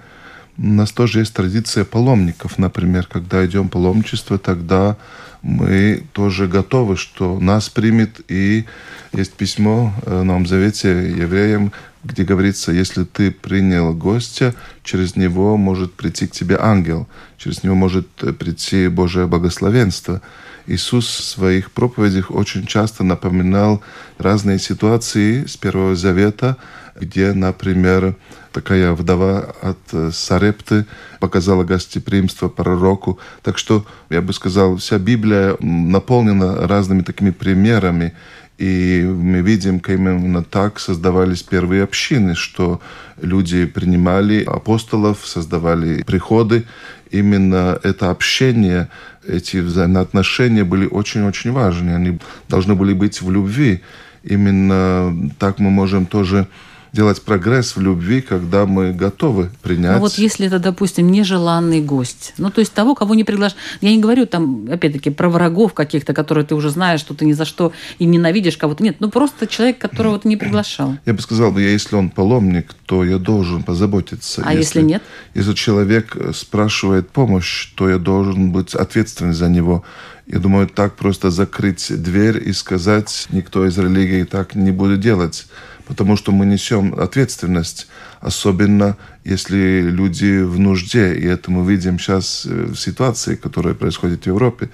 У 0.62 0.66
нас 0.66 0.92
тоже 0.92 1.20
есть 1.20 1.32
традиция 1.32 1.86
паломников, 1.86 2.58
например, 2.58 3.06
когда 3.10 3.46
идем 3.46 3.70
паломничество, 3.70 4.38
тогда 4.38 4.98
мы 5.40 6.04
тоже 6.12 6.48
готовы, 6.48 6.98
что 6.98 7.40
нас 7.40 7.70
примет. 7.70 8.20
И 8.28 8.66
есть 9.14 9.32
письмо 9.32 9.94
в 10.04 10.22
Новом 10.22 10.46
Завете 10.46 10.90
евреям, 10.90 11.72
где 12.04 12.24
говорится, 12.24 12.72
если 12.72 13.04
ты 13.04 13.30
принял 13.30 13.94
гостя, 13.94 14.54
через 14.84 15.16
него 15.16 15.56
может 15.56 15.94
прийти 15.94 16.26
к 16.26 16.32
тебе 16.32 16.58
ангел, 16.60 17.08
через 17.38 17.62
него 17.62 17.74
может 17.74 18.06
прийти 18.38 18.88
Божие 18.88 19.26
благословенство. 19.26 20.20
Иисус 20.66 21.06
в 21.06 21.24
своих 21.24 21.70
проповедях 21.70 22.30
очень 22.30 22.66
часто 22.66 23.02
напоминал 23.02 23.82
разные 24.18 24.58
ситуации 24.58 25.46
с 25.46 25.56
Первого 25.56 25.96
Завета, 25.96 26.58
где, 27.00 27.32
например, 27.32 28.14
такая 28.52 28.92
вдова 28.92 29.54
от 29.62 29.78
э, 29.92 30.10
Сарепты 30.12 30.86
показала 31.20 31.64
гостеприимство 31.64 32.48
пророку. 32.48 33.18
Так 33.42 33.58
что, 33.58 33.84
я 34.10 34.22
бы 34.22 34.32
сказал, 34.32 34.76
вся 34.76 34.98
Библия 34.98 35.56
наполнена 35.60 36.66
разными 36.66 37.02
такими 37.02 37.30
примерами. 37.30 38.12
И 38.58 39.02
мы 39.06 39.40
видим, 39.40 39.80
как 39.80 39.94
именно 39.94 40.44
так 40.44 40.80
создавались 40.80 41.42
первые 41.42 41.82
общины, 41.82 42.34
что 42.34 42.80
люди 43.22 43.64
принимали 43.64 44.44
апостолов, 44.44 45.26
создавали 45.26 46.02
приходы. 46.02 46.66
Именно 47.10 47.78
это 47.82 48.10
общение, 48.10 48.88
эти 49.26 49.56
взаимоотношения 49.58 50.64
были 50.64 50.86
очень-очень 50.86 51.52
важны. 51.52 51.92
Они 51.92 52.18
должны 52.48 52.74
были 52.74 52.92
быть 52.92 53.22
в 53.22 53.30
любви. 53.30 53.80
Именно 54.24 55.30
так 55.38 55.58
мы 55.58 55.70
можем 55.70 56.04
тоже 56.04 56.46
делать 56.92 57.22
прогресс 57.22 57.76
в 57.76 57.80
любви, 57.80 58.20
когда 58.20 58.66
мы 58.66 58.92
готовы 58.92 59.50
принять. 59.62 59.96
Ну 59.96 60.00
вот 60.00 60.14
если 60.14 60.46
это, 60.46 60.58
допустим, 60.58 61.10
нежеланный 61.10 61.80
гость, 61.80 62.34
ну 62.38 62.50
то 62.50 62.60
есть 62.60 62.72
того, 62.72 62.94
кого 62.94 63.14
не 63.14 63.24
приглашают. 63.24 63.62
Я 63.80 63.90
не 63.90 64.00
говорю 64.00 64.26
там, 64.26 64.68
опять-таки, 64.70 65.10
про 65.10 65.28
врагов 65.28 65.74
каких-то, 65.74 66.14
которые 66.14 66.44
ты 66.44 66.54
уже 66.54 66.70
знаешь, 66.70 67.00
что 67.00 67.14
ты 67.14 67.24
ни 67.24 67.32
за 67.32 67.44
что 67.44 67.72
и 67.98 68.04
ненавидишь 68.04 68.56
кого-то. 68.56 68.82
Нет, 68.82 68.96
ну 69.00 69.10
просто 69.10 69.46
человек, 69.46 69.78
которого 69.78 70.18
ты 70.18 70.28
не 70.28 70.36
приглашал. 70.36 70.96
Я 71.06 71.14
бы 71.14 71.20
сказал, 71.20 71.56
если 71.56 71.96
он 71.96 72.10
паломник, 72.10 72.74
то 72.86 73.04
я 73.04 73.18
должен 73.18 73.62
позаботиться. 73.62 74.42
А 74.44 74.52
если, 74.52 74.80
если 74.80 74.82
нет? 74.82 75.02
Если 75.34 75.54
человек 75.54 76.16
спрашивает 76.34 77.10
помощь, 77.10 77.72
то 77.74 77.88
я 77.88 77.98
должен 77.98 78.50
быть 78.52 78.74
ответственен 78.74 79.32
за 79.32 79.48
него. 79.48 79.84
Я 80.26 80.38
думаю, 80.38 80.68
так 80.68 80.94
просто 80.94 81.30
закрыть 81.30 81.86
дверь 81.90 82.40
и 82.48 82.52
сказать, 82.52 83.26
никто 83.30 83.66
из 83.66 83.76
религии 83.78 84.22
так 84.24 84.54
не 84.54 84.70
будет 84.70 85.00
делать 85.00 85.46
потому 85.90 86.16
что 86.16 86.30
мы 86.30 86.46
несем 86.46 86.94
ответственность, 86.94 87.88
особенно 88.20 88.96
если 89.24 89.80
люди 89.80 90.40
в 90.40 90.56
нужде. 90.56 91.16
И 91.16 91.26
это 91.26 91.50
мы 91.50 91.68
видим 91.68 91.98
сейчас 91.98 92.46
э, 92.48 92.66
в 92.66 92.76
ситуации, 92.76 93.34
которая 93.34 93.74
происходит 93.74 94.22
в 94.22 94.26
Европе. 94.28 94.70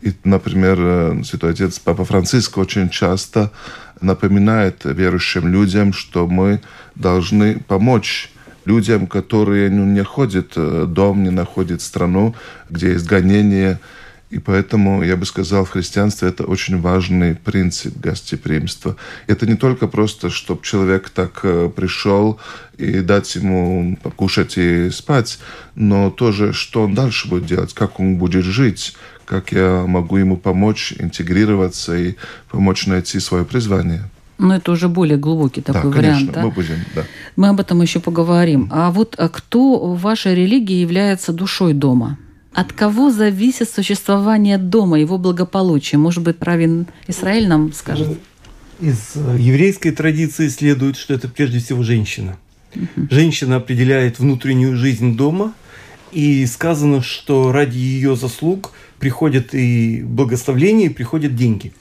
И, 0.00 0.12
например, 0.22 0.76
э, 0.78 1.22
Святой 1.24 1.50
Отец 1.50 1.80
Папа 1.80 2.04
Франциск 2.04 2.56
очень 2.56 2.88
часто 2.88 3.50
напоминает 4.00 4.82
верующим 4.84 5.48
людям, 5.48 5.92
что 5.92 6.28
мы 6.28 6.60
должны 6.94 7.58
помочь 7.58 8.30
людям, 8.64 9.08
которые 9.08 9.70
ну, 9.70 9.84
не 9.84 10.04
ходят 10.04 10.52
э, 10.54 10.86
дом, 10.86 11.24
не 11.24 11.30
находят 11.30 11.82
страну, 11.82 12.36
где 12.68 12.92
есть 12.92 13.06
гонение, 13.06 13.80
и 14.30 14.38
поэтому, 14.38 15.02
я 15.02 15.16
бы 15.16 15.26
сказал, 15.26 15.64
в 15.64 15.70
христианстве 15.70 16.28
это 16.28 16.44
очень 16.44 16.80
важный 16.80 17.34
принцип 17.34 17.96
гостеприимства. 17.98 18.96
Это 19.26 19.44
не 19.44 19.56
только 19.56 19.88
просто, 19.88 20.30
чтобы 20.30 20.62
человек 20.62 21.10
так 21.10 21.40
э, 21.42 21.68
пришел 21.74 22.38
и 22.78 23.00
дать 23.00 23.34
ему 23.34 23.98
покушать 24.02 24.56
и 24.56 24.90
спать, 24.90 25.40
но 25.74 26.10
тоже, 26.10 26.52
что 26.52 26.84
он 26.84 26.94
дальше 26.94 27.28
будет 27.28 27.46
делать, 27.46 27.74
как 27.74 27.98
он 27.98 28.18
будет 28.18 28.44
жить, 28.44 28.96
как 29.24 29.50
я 29.50 29.84
могу 29.86 30.16
ему 30.16 30.36
помочь 30.36 30.94
интегрироваться 30.98 31.96
и 31.96 32.14
помочь 32.50 32.86
найти 32.86 33.18
свое 33.18 33.44
призвание. 33.44 34.04
Но 34.38 34.54
это 34.54 34.70
уже 34.70 34.88
более 34.88 35.18
глубокий 35.18 35.60
такой 35.60 35.90
да, 35.90 35.98
вариант. 35.98 36.18
Конечно, 36.18 36.32
да? 36.32 36.42
мы 36.42 36.50
будем, 36.52 36.76
да. 36.94 37.04
Мы 37.34 37.48
об 37.48 37.58
этом 37.58 37.82
еще 37.82 37.98
поговорим. 37.98 38.68
А 38.70 38.92
вот 38.92 39.16
а 39.18 39.28
кто 39.28 39.92
в 39.92 40.00
вашей 40.00 40.36
религии 40.36 40.76
является 40.76 41.32
душой 41.32 41.74
дома? 41.74 42.16
От 42.52 42.72
кого 42.72 43.10
зависит 43.10 43.70
существование 43.70 44.58
дома, 44.58 44.98
его 44.98 45.18
благополучие? 45.18 45.98
Может 45.98 46.24
быть, 46.24 46.36
Равин 46.40 46.86
Израиль 47.06 47.46
нам 47.48 47.72
скажет? 47.72 48.18
Из 48.80 49.12
э, 49.14 49.36
еврейской 49.38 49.90
традиции 49.90 50.48
следует, 50.48 50.96
что 50.96 51.14
это 51.14 51.28
прежде 51.28 51.58
всего 51.60 51.82
женщина. 51.82 52.38
Женщина 53.10 53.56
определяет 53.56 54.18
внутреннюю 54.18 54.76
жизнь 54.76 55.16
дома, 55.16 55.54
и 56.12 56.44
сказано, 56.46 57.02
что 57.02 57.52
ради 57.52 57.78
ее 57.78 58.16
заслуг 58.16 58.72
приходят 58.98 59.54
и 59.54 60.02
благословления, 60.02 60.86
и 60.86 60.90
приходят 60.90 61.36
деньги. 61.36 61.72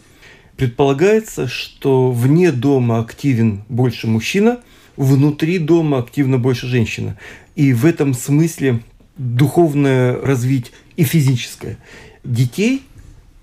Предполагается, 0.55 1.47
что 1.47 2.11
вне 2.11 2.51
дома 2.51 2.99
активен 2.99 3.63
больше 3.69 4.07
мужчина, 4.07 4.59
внутри 4.97 5.57
дома 5.57 5.99
активно 5.99 6.37
больше 6.37 6.67
женщина. 6.67 7.17
И 7.55 7.73
в 7.73 7.85
этом 7.85 8.13
смысле 8.13 8.81
духовное 9.19 10.19
развить 10.19 10.71
и 10.95 11.03
физическое. 11.03 11.77
Детей, 12.23 12.83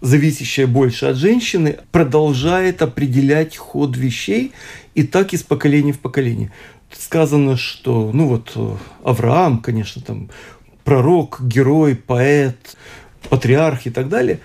зависящее 0.00 0.66
больше 0.66 1.06
от 1.06 1.16
женщины, 1.16 1.78
продолжает 1.92 2.82
определять 2.82 3.56
ход 3.56 3.96
вещей 3.96 4.52
и 4.94 5.04
так 5.04 5.34
из 5.34 5.42
поколения 5.42 5.92
в 5.92 6.00
поколение. 6.00 6.50
Сказано, 6.90 7.56
что, 7.56 8.10
ну 8.12 8.26
вот, 8.26 8.52
э, 8.56 8.74
Авраам, 9.04 9.58
конечно, 9.58 10.00
там 10.00 10.30
пророк, 10.82 11.40
герой, 11.42 11.94
поэт, 11.94 12.76
патриарх 13.28 13.86
и 13.86 13.90
так 13.90 14.08
далее. 14.08 14.40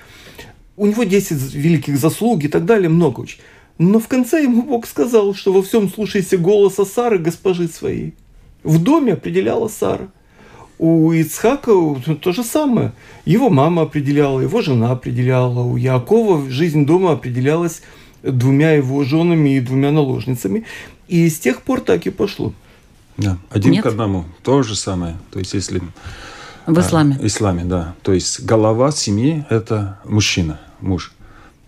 У 0.76 0.86
него 0.86 1.06
10 1.06 1.54
великих 1.54 1.98
заслуг 1.98 2.44
и 2.44 2.50
так 2.50 2.66
далее, 2.66 2.90
много 2.90 3.22
очень. 3.22 3.40
Но 3.78 4.00
в 4.00 4.08
конце 4.08 4.44
ему 4.44 4.64
Бог 4.64 4.86
сказал, 4.86 5.34
что 5.34 5.54
во 5.54 5.64
всем 5.64 5.90
слушайся 5.90 6.38
голоса 6.38 6.84
Сары, 6.84 7.20
госпожи 7.20 7.68
своей. 7.68 8.16
В 8.64 8.84
доме 8.84 9.14
определяла 9.14 9.70
Сара. 9.70 10.10
У 10.82 11.12
Ицхака 11.12 11.74
то 12.22 12.32
же 12.32 12.44
самое. 12.44 12.92
Его 13.24 13.52
мама 13.52 13.84
определяла, 13.84 14.42
его 14.42 14.62
жена 14.62 14.90
определяла. 14.90 15.60
У 15.62 15.78
Якова 15.78 16.50
жизнь 16.50 16.88
дома 16.88 17.12
определялась 17.12 17.84
двумя 18.24 18.72
его 18.72 19.04
женами 19.04 19.58
и 19.58 19.60
двумя 19.60 19.92
наложницами. 19.92 20.66
И 21.08 21.30
с 21.30 21.38
тех 21.38 21.62
пор 21.62 21.82
так 21.82 22.08
и 22.08 22.10
пошло. 22.10 22.52
Да. 23.18 23.38
Один 23.52 23.74
Нет? 23.74 23.84
к 23.84 23.86
одному. 23.86 24.26
То 24.42 24.64
же 24.64 24.76
самое. 24.76 25.18
То 25.30 25.38
есть, 25.38 25.54
если 25.54 25.84
В 26.66 26.80
исламе. 26.80 27.16
В 27.20 27.28
исламе, 27.28 27.64
да. 27.64 27.94
То 28.02 28.14
есть 28.14 28.44
голова 28.44 28.90
семьи– 28.92 29.46
это 29.52 30.00
мужчина, 30.04 30.60
муж. 30.80 31.14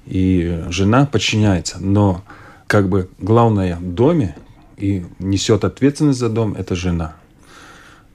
И 0.07 0.63
жена 0.69 1.05
подчиняется. 1.05 1.77
Но 1.79 2.23
как 2.65 2.89
бы 2.89 3.09
главное 3.19 3.75
в 3.75 3.93
доме 3.93 4.35
и 4.75 5.05
несет 5.19 5.65
ответственность 5.65 6.17
за 6.17 6.29
дом– 6.29 6.55
это 6.57 6.75
жена. 6.75 7.13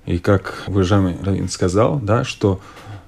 И 0.08 0.16
как 0.16 0.64
уважаемый 0.66 1.18
Равин 1.22 1.50
сказал, 1.50 1.98
да, 1.98 2.24
что 2.24 2.62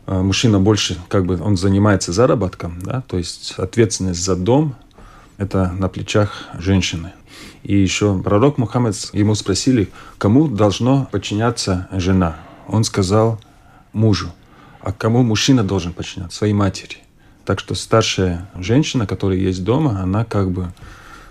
э, 0.07 0.21
мужчина 0.21 0.61
больше, 0.61 0.99
как 1.09 1.25
бы, 1.25 1.40
он 1.42 1.57
занимается 1.57 2.12
заработком, 2.12 2.78
да, 2.83 3.02
то 3.07 3.16
есть 3.16 3.54
ответственность 3.57 4.23
за 4.23 4.37
дом– 4.37 4.75
это 5.38 5.73
на 5.73 5.88
плечах 5.88 6.45
женщины. 6.59 7.12
И 7.62 7.75
еще 7.75 8.21
пророк 8.21 8.59
Мухаммед, 8.59 8.95
ему 9.14 9.35
спросили, 9.35 9.88
кому 10.19 10.47
должно 10.47 11.09
подчиняться 11.11 11.88
жена. 11.90 12.37
Он 12.69 12.85
сказал 12.85 13.40
мужу. 13.95 14.30
А 14.83 14.92
кому 14.92 15.23
мужчина 15.23 15.64
должен 15.64 15.95
подчиняться? 15.95 16.37
Своей 16.37 16.52
матери. 16.52 16.99
Так 17.47 17.61
что 17.61 17.75
старшая 17.75 18.50
женщина, 18.57 19.07
которая 19.07 19.38
есть 19.38 19.64
дома, 19.64 20.02
она 20.02 20.26
как 20.26 20.50
бы 20.50 20.71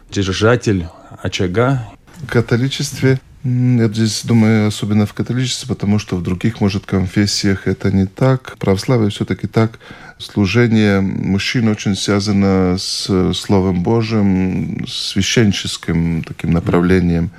держатель 0.09 0.88
очага. 1.21 1.88
В 2.23 2.27
католичестве, 2.27 3.21
я 3.43 3.88
здесь 3.88 4.25
думаю, 4.25 4.67
особенно 4.67 5.05
в 5.05 5.13
католичестве, 5.13 5.67
потому 5.67 5.98
что 5.98 6.17
в 6.17 6.24
других, 6.24 6.60
может, 6.60 6.86
конфессиях 6.86 7.67
это 7.67 7.91
не 7.91 8.05
так. 8.05 8.58
Православие 8.58 9.10
все-таки 9.10 9.48
так. 9.48 9.79
Служение 10.17 11.00
мужчин 11.00 11.69
очень 11.69 11.96
связано 11.96 12.77
с 12.77 13.34
Словом 13.34 13.81
Божьим, 13.81 14.86
с 14.86 15.12
священческим 15.12 16.24
таким 16.24 16.51
направлением. 16.51 17.31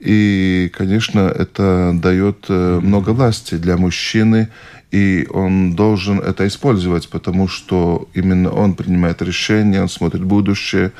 И, 0.00 0.70
конечно, 0.76 1.20
это 1.20 1.92
дает 1.94 2.44
э, 2.48 2.80
много 2.80 3.10
власти 3.10 3.56
для 3.56 3.76
мужчины, 3.76 4.48
и 4.92 5.26
он 5.30 5.74
должен 5.74 6.20
это 6.20 6.46
использовать, 6.46 7.08
потому 7.08 7.48
что 7.48 8.08
именно 8.14 8.50
он 8.50 8.74
принимает 8.74 9.22
решения, 9.22 9.82
он 9.82 9.88
смотрит 9.88 10.22
будущее, 10.22 10.92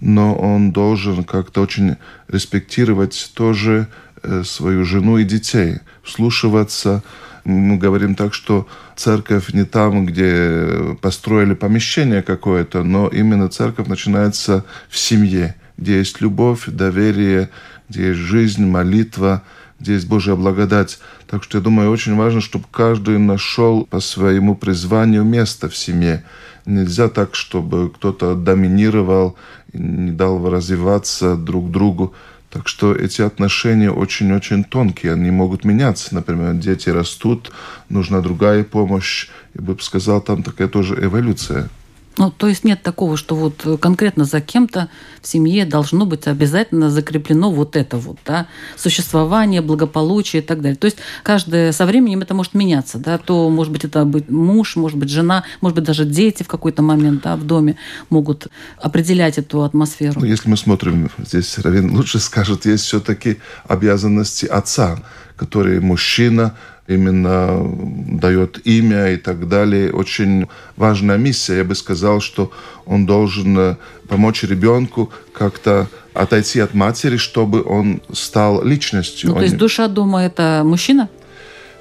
но 0.00 0.34
он 0.34 0.72
должен 0.72 1.24
как-то 1.24 1.62
очень 1.62 1.96
респектировать 2.28 3.32
тоже 3.34 3.88
э, 4.22 4.42
свою 4.44 4.84
жену 4.84 5.18
и 5.18 5.24
детей, 5.24 5.78
вслушиваться. 6.02 7.02
Мы 7.44 7.78
говорим 7.78 8.14
так, 8.14 8.34
что 8.34 8.66
церковь 8.96 9.52
не 9.54 9.64
там, 9.64 10.06
где 10.06 10.96
построили 11.00 11.54
помещение 11.54 12.22
какое-то, 12.22 12.82
но 12.82 13.08
именно 13.08 13.48
церковь 13.48 13.88
начинается 13.88 14.64
в 14.88 14.98
семье, 14.98 15.54
где 15.76 15.98
есть 15.98 16.20
любовь, 16.20 16.64
доверие, 16.66 17.48
где 17.88 18.08
есть 18.08 18.18
жизнь, 18.18 18.66
молитва, 18.66 19.42
где 19.80 19.94
есть 19.94 20.08
Божья 20.08 20.34
благодать. 20.34 20.98
Так 21.26 21.42
что 21.42 21.58
я 21.58 21.64
думаю, 21.64 21.90
очень 21.90 22.16
важно, 22.16 22.40
чтобы 22.40 22.66
каждый 22.70 23.18
нашел 23.18 23.86
по 23.86 24.00
своему 24.00 24.54
призванию 24.54 25.24
место 25.24 25.68
в 25.68 25.76
семье. 25.76 26.24
Нельзя 26.66 27.08
так, 27.08 27.34
чтобы 27.34 27.90
кто-то 27.90 28.34
доминировал, 28.34 29.36
не 29.72 30.12
дал 30.12 30.48
развиваться 30.50 31.36
друг 31.36 31.70
другу. 31.70 32.14
Так 32.50 32.66
что 32.66 32.94
эти 32.94 33.20
отношения 33.20 33.90
очень-очень 33.90 34.64
тонкие, 34.64 35.12
они 35.12 35.30
могут 35.30 35.64
меняться. 35.64 36.14
Например, 36.14 36.54
дети 36.54 36.88
растут, 36.88 37.52
нужна 37.90 38.20
другая 38.22 38.64
помощь. 38.64 39.28
Я 39.54 39.60
бы 39.60 39.76
сказал, 39.80 40.22
там 40.22 40.42
такая 40.42 40.68
тоже 40.68 40.98
эволюция. 41.02 41.68
Ну, 42.18 42.30
то 42.30 42.48
есть 42.48 42.64
нет 42.64 42.82
такого, 42.82 43.16
что 43.16 43.36
вот 43.36 43.64
конкретно 43.80 44.24
за 44.24 44.40
кем-то 44.40 44.88
в 45.22 45.26
семье 45.26 45.64
должно 45.64 46.04
быть 46.04 46.26
обязательно 46.26 46.90
закреплено 46.90 47.50
вот 47.50 47.76
это 47.76 47.96
вот, 47.96 48.18
да, 48.26 48.48
существование, 48.76 49.62
благополучие 49.62 50.42
и 50.42 50.44
так 50.44 50.60
далее. 50.60 50.76
То 50.76 50.86
есть 50.86 50.98
каждое 51.22 51.72
со 51.72 51.86
временем 51.86 52.20
это 52.20 52.34
может 52.34 52.54
меняться, 52.54 52.98
да, 52.98 53.18
то, 53.18 53.48
может 53.48 53.72
быть, 53.72 53.84
это 53.84 54.04
быть 54.04 54.28
муж, 54.28 54.76
может 54.76 54.98
быть, 54.98 55.10
жена, 55.10 55.44
может 55.60 55.76
быть, 55.76 55.84
даже 55.84 56.04
дети 56.04 56.42
в 56.42 56.48
какой-то 56.48 56.82
момент, 56.82 57.22
да, 57.22 57.36
в 57.36 57.44
доме 57.44 57.76
могут 58.10 58.48
определять 58.80 59.38
эту 59.38 59.62
атмосферу. 59.62 60.20
Ну, 60.20 60.26
если 60.26 60.48
мы 60.48 60.56
смотрим, 60.56 61.10
здесь 61.18 61.58
Равин 61.58 61.96
лучше 61.96 62.18
скажет, 62.18 62.66
есть 62.66 62.84
все-таки 62.84 63.38
обязанности 63.66 64.46
отца, 64.46 65.02
который 65.38 65.80
мужчина, 65.80 66.54
именно 66.88 67.70
дает 68.20 68.66
имя 68.66 69.12
и 69.12 69.16
так 69.16 69.48
далее. 69.48 69.92
Очень 69.92 70.48
важная 70.76 71.18
миссия. 71.18 71.58
Я 71.58 71.64
бы 71.64 71.74
сказал, 71.74 72.20
что 72.20 72.50
он 72.86 73.06
должен 73.06 73.58
э, 73.58 73.76
помочь 74.08 74.42
ребенку 74.42 75.10
как-то 75.32 75.86
отойти 76.14 76.60
от 76.60 76.74
матери, 76.74 77.18
чтобы 77.18 77.62
он 77.62 78.00
стал 78.12 78.64
личностью. 78.64 79.28
Ну, 79.28 79.34
то 79.34 79.38
Он 79.38 79.44
есть 79.44 79.56
душа 79.56 79.88
дома 79.88 80.22
это 80.22 80.62
мужчина? 80.64 81.08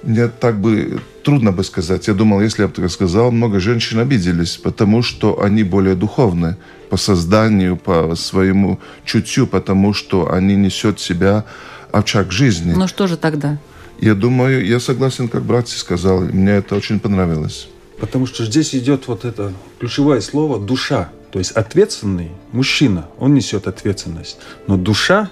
Мне 0.03 0.27
так 0.27 0.59
бы 0.59 1.01
трудно 1.23 1.51
бы 1.51 1.63
сказать. 1.63 2.07
Я 2.07 2.13
думал, 2.13 2.41
если 2.41 2.61
я 2.61 2.67
бы 2.67 2.73
так 2.73 2.91
сказал, 2.91 3.31
много 3.31 3.59
женщин 3.59 3.99
обиделись, 3.99 4.57
потому 4.57 5.01
что 5.01 5.41
они 5.41 5.63
более 5.63 5.95
духовны 5.95 6.57
по 6.89 6.97
созданию, 6.97 7.77
по 7.77 8.15
своему 8.15 8.79
чутью, 9.05 9.47
потому 9.47 9.93
что 9.93 10.31
они 10.31 10.55
несут 10.55 10.99
в 10.99 11.03
себя 11.03 11.45
очаг 11.91 12.31
жизни. 12.31 12.73
Ну 12.73 12.87
что 12.87 13.07
же 13.07 13.17
тогда? 13.17 13.57
Я 13.99 14.13
думаю, 14.13 14.65
я 14.65 14.79
согласен, 14.79 15.27
как 15.27 15.43
братья 15.43 15.77
сказал, 15.77 16.21
мне 16.21 16.53
это 16.53 16.75
очень 16.75 16.99
понравилось. 16.99 17.67
Потому 17.99 18.27
что 18.27 18.45
здесь 18.45 18.75
идет 18.75 19.07
вот 19.07 19.25
это 19.25 19.53
ключевое 19.79 20.21
слово 20.21 20.59
«душа». 20.59 21.09
То 21.31 21.39
есть 21.39 21.51
ответственный 21.51 22.31
мужчина, 22.51 23.07
он 23.19 23.33
несет 23.33 23.67
ответственность. 23.67 24.37
Но 24.67 24.77
душа 24.77 25.29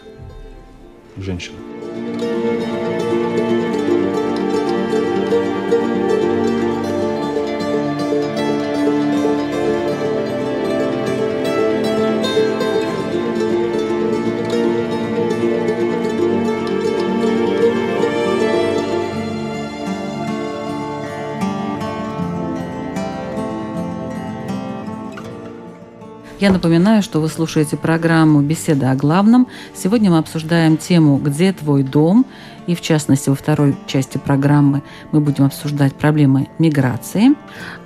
–женщина. 1.17 1.55
Напоминаю, 26.55 27.03
что 27.03 27.19
вы 27.19 27.27
слушаете 27.27 27.75
программу 27.75 28.41
«Беседа 28.41 28.89
о 28.89 28.95
главном». 28.95 29.47
Сегодня 29.75 30.09
мы 30.09 30.19
обсуждаем 30.19 30.77
тему 30.77 31.17
«Где 31.17 31.51
твой 31.51 31.83
дом?» 31.83 32.25
И 32.65 32.75
в 32.75 32.81
частности, 32.81 33.29
во 33.29 33.35
второй 33.35 33.75
части 33.87 34.17
программы 34.17 34.81
мы 35.11 35.19
будем 35.19 35.43
обсуждать 35.43 35.93
проблемы 35.93 36.47
миграции. 36.57 37.35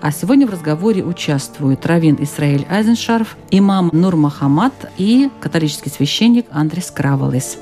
А 0.02 0.12
сегодня 0.12 0.46
в 0.46 0.52
разговоре 0.52 1.04
участвуют 1.04 1.86
Равин 1.86 2.18
Исраиль 2.20 2.66
Айзеншарф, 2.70 3.36
имам 3.50 3.90
Нур 3.92 4.16
Махамад 4.16 4.74
и 4.98 5.30
католический 5.42 5.92
священник 5.92 6.46
Андрес 6.52 6.92
Кравалес. 6.92 7.58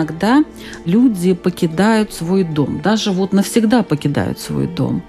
Иногда 0.00 0.44
люди 0.84 1.34
покидают 1.34 2.12
свой 2.12 2.44
дом, 2.44 2.80
даже 2.82 3.10
вот 3.10 3.32
навсегда 3.32 3.82
покидают 3.82 4.38
свой 4.38 4.66
дом. 4.66 5.02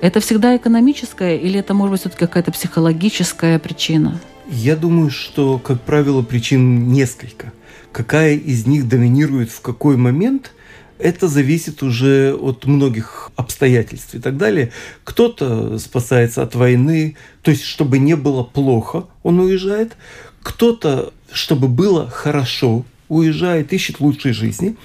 Это 0.00 0.20
всегда 0.20 0.56
экономическая 0.56 1.36
или 1.36 1.58
это 1.58 1.74
может 1.74 1.92
быть 1.92 2.00
все-таки 2.00 2.20
какая-то 2.20 2.52
психологическая 2.52 3.58
причина? 3.58 4.20
Я 4.48 4.76
думаю, 4.76 5.10
что, 5.10 5.58
как 5.58 5.80
правило, 5.80 6.22
причин 6.22 6.88
несколько. 6.92 7.52
Какая 7.90 8.34
из 8.36 8.66
них 8.66 8.86
доминирует 8.88 9.50
в 9.50 9.60
какой 9.60 9.96
момент, 9.96 10.52
это 10.98 11.26
зависит 11.26 11.82
уже 11.82 12.34
от 12.34 12.64
многих 12.66 13.30
обстоятельств 13.34 14.14
и 14.14 14.20
так 14.20 14.36
далее. 14.36 14.70
Кто-то 15.04 15.78
спасается 15.78 16.42
от 16.42 16.54
войны, 16.54 17.16
то 17.42 17.50
есть 17.50 17.64
чтобы 17.64 17.98
не 17.98 18.14
было 18.14 18.44
плохо, 18.44 19.06
он 19.22 19.40
уезжает. 19.40 19.96
Кто-то, 20.42 21.12
чтобы 21.32 21.66
было 21.68 22.08
хорошо, 22.08 22.84
уезжает, 23.08 23.72
ищет 23.72 24.00
лучшей 24.00 24.32
жизни. 24.32 24.76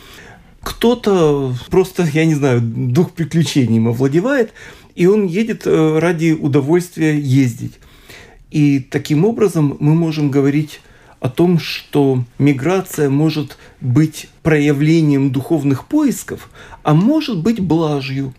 Кто-то 0.62 1.54
просто, 1.70 2.04
я 2.14 2.26
не 2.26 2.36
знаю, 2.36 2.62
дух 2.62 3.12
приключений 3.12 3.76
ему 3.76 3.90
овладевает, 3.90 4.54
и 4.96 5.08
он 5.08 5.26
едет 5.26 5.64
э, 5.66 6.00
ради 6.00 6.32
удовольствия 6.32 7.20
ездить. 7.20 7.74
И 8.50 8.80
таким 8.80 9.26
образом 9.26 9.76
мы 9.80 9.96
можем 9.96 10.30
говорить 10.30 10.80
о 11.20 11.30
том, 11.30 11.58
что 11.58 12.24
миграция 12.38 13.10
может 13.10 13.58
быть 13.82 14.28
проявлением 14.42 15.32
духовных 15.32 15.88
поисков, 15.88 16.50
а 16.84 16.94
может 16.94 17.42
быть 17.42 17.60
блажью. 17.60 18.34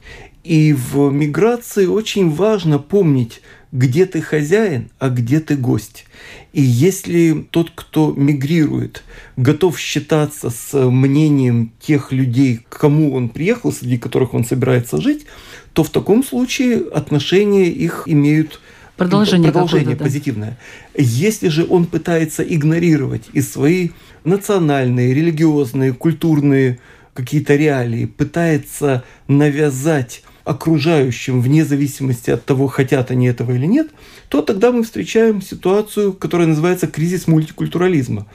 И 0.44 0.74
в 0.74 1.10
миграции 1.10 1.86
очень 1.86 2.30
важно 2.30 2.78
помнить, 2.78 3.40
где 3.74 4.06
ты 4.06 4.22
хозяин, 4.22 4.88
а 5.00 5.10
где 5.10 5.40
ты 5.40 5.56
гость. 5.56 6.06
И 6.52 6.62
если 6.62 7.44
тот, 7.50 7.72
кто 7.74 8.12
мигрирует, 8.12 9.02
готов 9.36 9.78
считаться 9.78 10.50
с 10.50 10.78
мнением 10.88 11.72
тех 11.80 12.12
людей, 12.12 12.60
к 12.68 12.78
кому 12.78 13.12
он 13.12 13.28
приехал, 13.28 13.72
среди 13.72 13.98
которых 13.98 14.32
он 14.32 14.44
собирается 14.44 15.00
жить, 15.00 15.26
то 15.72 15.82
в 15.82 15.90
таком 15.90 16.22
случае 16.22 16.84
отношения 16.94 17.68
их 17.68 18.04
имеют 18.06 18.60
продолжение, 18.96 19.50
продолжение 19.50 19.96
позитивное. 19.96 20.56
Да. 20.96 21.02
Если 21.02 21.48
же 21.48 21.66
он 21.68 21.86
пытается 21.86 22.44
игнорировать 22.44 23.24
и 23.32 23.40
свои 23.40 23.88
национальные, 24.22 25.12
религиозные, 25.12 25.92
культурные 25.92 26.78
какие-то 27.12 27.56
реалии, 27.56 28.06
пытается 28.06 29.02
навязать 29.26 30.22
окружающим, 30.44 31.40
вне 31.40 31.64
зависимости 31.64 32.30
от 32.30 32.44
того, 32.44 32.66
хотят 32.66 33.10
они 33.10 33.26
этого 33.26 33.52
или 33.52 33.66
нет, 33.66 33.88
то 34.28 34.42
тогда 34.42 34.72
мы 34.72 34.82
встречаем 34.82 35.40
ситуацию, 35.40 36.12
которая 36.12 36.46
называется 36.46 36.86
кризис 36.86 37.26
мультикультурализма, 37.26 38.26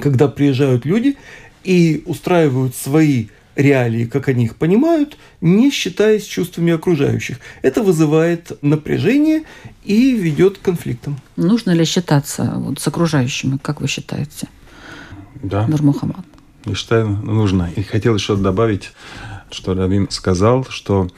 когда 0.00 0.28
приезжают 0.28 0.84
люди 0.84 1.16
и 1.62 2.02
устраивают 2.06 2.74
свои 2.76 3.28
реалии, 3.56 4.04
как 4.04 4.28
они 4.28 4.44
их 4.44 4.56
понимают, 4.56 5.16
не 5.40 5.70
считаясь 5.70 6.24
чувствами 6.24 6.72
окружающих. 6.72 7.38
Это 7.62 7.82
вызывает 7.82 8.52
напряжение 8.62 9.44
и 9.84 10.12
ведет 10.12 10.58
к 10.58 10.62
конфликтам. 10.62 11.18
Нужно 11.36 11.70
ли 11.70 11.84
считаться 11.84 12.54
вот 12.56 12.80
с 12.80 12.88
окружающими, 12.88 13.58
как 13.62 13.80
вы 13.80 13.88
считаете? 13.88 14.48
Да. 15.42 15.66
Нурмухаммад. 15.66 16.24
Я 16.66 16.74
считаю, 16.74 17.08
нужно. 17.08 17.70
И 17.76 17.82
хотел 17.82 18.14
еще 18.14 18.36
добавить, 18.36 18.92
что 19.50 19.74
Равин 19.74 20.08
сказал, 20.10 20.64
что 20.68 21.08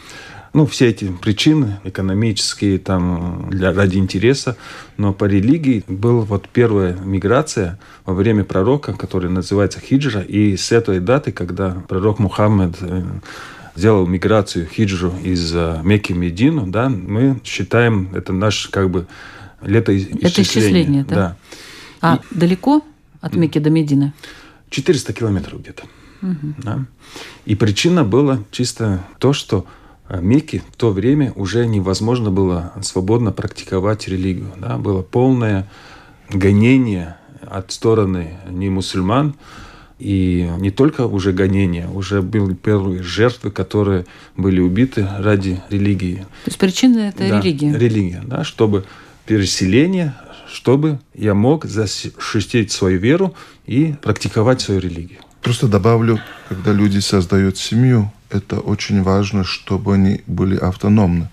ну, 0.57 0.65
все 0.65 0.89
эти 0.89 1.13
причины 1.13 1.81
экономические, 1.85 2.79
там, 2.79 3.51
для, 3.51 3.75
ради 3.75 3.99
интереса, 3.99 4.57
но 4.97 5.13
по 5.13 5.27
религии 5.27 5.85
была 5.87 6.23
вот 6.23 6.49
первая 6.49 6.97
миграция 6.97 7.79
во 8.07 8.15
время 8.15 8.43
пророка, 8.43 8.95
который 8.95 9.29
называется 9.29 9.81
хиджра, 9.81 10.23
и 10.23 10.57
с 10.57 10.73
этой 10.73 11.01
даты, 11.01 11.31
когда 11.31 11.73
пророк 11.87 12.21
Мухаммед 12.21 12.75
э, 12.81 13.05
сделал 13.75 14.07
миграцию 14.07 14.67
хиджру 14.67 15.13
из 15.23 15.55
э, 15.55 15.81
Мекки 15.85 16.15
в 16.15 16.17
Медину, 16.17 16.67
да, 16.67 16.89
мы 16.89 17.39
считаем, 17.45 18.09
это 18.15 18.33
наш 18.33 18.69
как 18.69 18.89
бы 18.89 19.07
летоисчисление. 19.61 20.27
Это 20.27 20.41
исчисление, 20.41 21.05
да? 21.05 21.15
да. 21.15 21.37
А 22.01 22.17
и... 22.17 22.35
далеко 22.35 22.83
от 23.21 23.37
Мекки 23.37 23.59
до 23.59 23.69
Медины? 23.69 24.15
400 24.71 25.13
километров 25.13 25.61
где-то. 25.61 25.83
Угу. 26.23 26.55
Да? 26.63 26.87
И 27.45 27.55
причина 27.55 28.05
была 28.05 28.43
чисто 28.51 29.05
то, 29.19 29.35
что 29.35 29.67
а 30.09 30.21
Мекке 30.21 30.63
в 30.73 30.77
то 30.77 30.91
время 30.91 31.33
уже 31.35 31.67
невозможно 31.67 32.31
было 32.31 32.73
свободно 32.83 33.33
практиковать 33.33 34.09
религию. 34.09 34.53
Да? 34.59 34.79
Было 34.79 35.03
полное 35.03 35.69
гонение 36.31 37.17
от 37.43 37.73
стороны 37.73 38.39
не 38.49 38.69
мусульман, 38.69 39.35
и 39.99 40.51
не 40.59 40.71
только 40.71 41.07
уже 41.07 41.33
гонения, 41.33 41.89
уже 41.89 42.21
были 42.21 42.55
первые 42.55 43.03
жертвы, 43.03 43.51
которые 43.51 44.05
были 44.37 44.61
убиты 44.61 45.09
ради 45.19 45.63
религии. 45.71 46.27
То 46.45 46.49
есть 46.49 46.59
причина 46.59 46.99
это 46.99 47.29
да, 47.29 47.41
религия? 47.41 47.77
Религия, 47.77 48.23
да, 48.27 48.45
чтобы 48.45 48.85
переселение, 49.25 50.15
чтобы 50.53 51.01
я 51.15 51.35
мог 51.35 51.65
защитить 51.65 52.73
свою 52.73 52.99
веру 52.99 53.35
и 53.67 53.95
практиковать 54.03 54.61
свою 54.61 54.81
религию. 54.81 55.21
Просто 55.43 55.67
добавлю, 55.67 56.21
когда 56.49 56.73
люди 56.73 56.99
создают 56.99 57.57
семью, 57.57 58.13
это 58.31 58.61
очень 58.61 59.03
важно, 59.03 59.45
чтобы 59.45 59.95
они 59.95 60.23
были 60.27 60.57
автономны. 60.57 61.29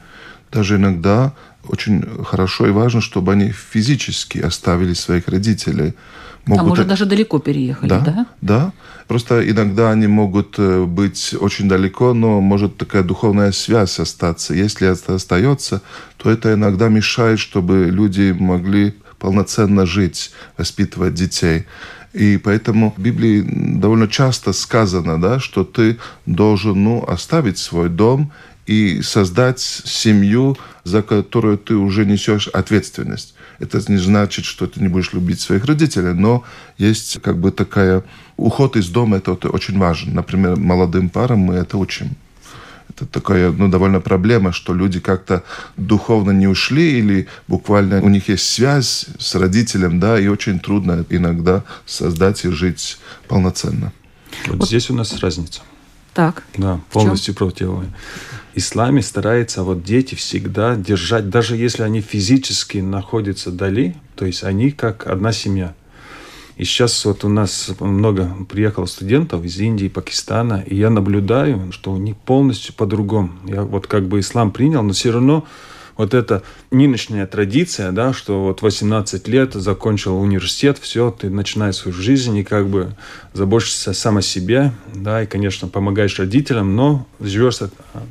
Даже 0.52 0.76
иногда 0.76 1.34
очень 1.68 2.04
хорошо 2.24 2.68
и 2.68 2.72
важно, 2.72 3.02
чтобы 3.02 3.32
они 3.32 3.52
физически 3.52 4.40
оставили 4.40 4.94
своих 4.94 5.28
родителей. 5.28 5.94
Могут... 6.46 6.64
А 6.64 6.68
может, 6.68 6.88
даже 6.88 7.06
далеко 7.06 7.40
переехали, 7.40 7.90
да? 7.90 8.00
Да, 8.00 8.26
да. 8.42 8.74
Просто 9.08 9.50
иногда 9.50 9.92
они 9.92 10.08
могут 10.08 10.56
э, 10.58 10.84
быть 10.84 11.34
очень 11.40 11.70
далеко, 11.70 12.14
но 12.14 12.42
может 12.42 12.78
такая 12.78 13.04
духовная 13.04 13.54
связь 13.54 14.00
остаться. 14.00 14.54
Если 14.54 14.88
это 14.88 15.16
остается, 15.16 15.82
то 16.18 16.30
это 16.30 16.54
иногда 16.54 16.90
мешает, 16.90 17.40
чтобы 17.40 17.86
люди 17.90 18.36
могли 18.38 18.94
полноценно 19.20 19.86
жить, 19.86 20.32
воспитывать 20.58 21.14
детей. 21.14 21.66
И 22.14 22.38
поэтому 22.38 22.94
в 22.96 23.02
Библии 23.02 23.42
довольно 23.42 24.08
часто 24.08 24.54
сказано, 24.54 25.20
да, 25.20 25.40
что 25.40 25.64
ты 25.64 25.98
должен 26.26 26.84
ну, 26.84 27.04
оставить 27.04 27.58
свой 27.58 27.90
дом 27.90 28.32
и 28.68 29.02
создать 29.02 29.60
семью, 29.60 30.58
за 30.84 31.02
которую 31.02 31.58
ты 31.58 31.76
уже 31.76 32.06
несешь 32.06 32.48
ответственность. 32.48 33.34
Это 33.60 33.82
не 33.92 33.98
значит, 33.98 34.46
что 34.46 34.68
ты 34.68 34.80
не 34.80 34.88
будешь 34.88 35.14
любить 35.14 35.42
своих 35.42 35.66
родителей, 35.66 36.14
но 36.14 36.44
есть 36.78 37.22
как 37.22 37.38
бы 37.38 37.52
такая 37.52 38.04
уход 38.38 38.76
из 38.76 38.90
дома, 38.90 39.18
это, 39.18 39.32
очень 39.32 39.78
важно. 39.78 40.14
Например, 40.14 40.56
молодым 40.56 41.10
парам 41.10 41.40
мы 41.40 41.56
это 41.56 41.78
учим 41.78 42.16
это 43.04 43.12
такая 43.12 43.52
ну, 43.52 43.70
довольно 43.70 44.00
проблема, 44.00 44.52
что 44.52 44.74
люди 44.74 45.00
как-то 45.00 45.44
духовно 45.78 46.32
не 46.32 46.48
ушли 46.48 47.00
или 47.00 47.28
буквально 47.48 48.02
у 48.02 48.10
них 48.10 48.30
есть 48.30 48.48
связь 48.48 49.06
с 49.20 49.36
родителем, 49.36 50.00
да, 50.00 50.20
и 50.20 50.28
очень 50.28 50.60
трудно 50.60 51.06
иногда 51.10 51.64
создать 51.86 52.46
и 52.46 52.50
жить 52.50 52.98
полноценно. 53.28 53.92
Вот, 54.48 54.58
вот. 54.58 54.68
здесь 54.68 54.90
у 54.90 54.96
нас 54.96 55.18
разница. 55.20 55.62
Так. 56.14 56.44
Да, 56.58 56.80
полностью 56.92 57.34
противовая. 57.34 57.88
Исламе 58.56 59.02
старается 59.02 59.64
вот 59.64 59.84
дети 59.84 60.14
всегда 60.14 60.76
держать, 60.76 61.30
даже 61.30 61.56
если 61.56 61.82
они 61.82 62.02
физически 62.02 62.78
находятся 62.78 63.50
вдали, 63.50 63.96
то 64.16 64.26
есть 64.26 64.44
они 64.44 64.72
как 64.72 65.08
одна 65.08 65.32
семья. 65.32 65.74
И 66.58 66.66
сейчас 66.66 67.04
вот 67.06 67.24
у 67.24 67.30
нас 67.30 67.72
много 67.80 68.32
приехало 68.48 68.86
студентов 68.86 69.44
из 69.44 69.60
Индии, 69.60 69.88
Пакистана, 69.88 70.64
и 70.66 70.76
я 70.76 70.90
наблюдаю, 70.90 71.72
что 71.72 71.92
у 71.92 71.98
них 71.98 72.16
полностью 72.18 72.74
по-другому. 72.76 73.32
Я 73.46 73.64
вот 73.64 73.88
как 73.88 74.08
бы 74.08 74.20
ислам 74.20 74.52
принял, 74.52 74.84
но 74.84 74.94
все 74.94 75.12
равно 75.12 75.46
вот 75.98 76.14
эта 76.14 76.44
нынешняя 76.72 77.28
традиция, 77.28 77.92
да, 77.92 78.14
что 78.14 78.44
вот 78.44 78.62
18 78.62 79.28
лет 79.28 79.54
закончил 79.54 80.20
университет, 80.20 80.78
все, 80.80 81.12
ты 81.12 81.30
начинаешь 81.30 81.76
свою 81.76 81.96
жизнь 81.96 82.36
и 82.38 82.44
как 82.44 82.68
бы 82.68 82.96
заботишься 83.34 83.94
сам 83.94 84.18
о 84.18 84.22
себе, 84.22 84.74
да, 84.94 85.24
и, 85.24 85.28
конечно, 85.28 85.68
помогаешь 85.68 86.18
родителям, 86.20 86.76
но 86.76 87.06
живешь 87.20 87.60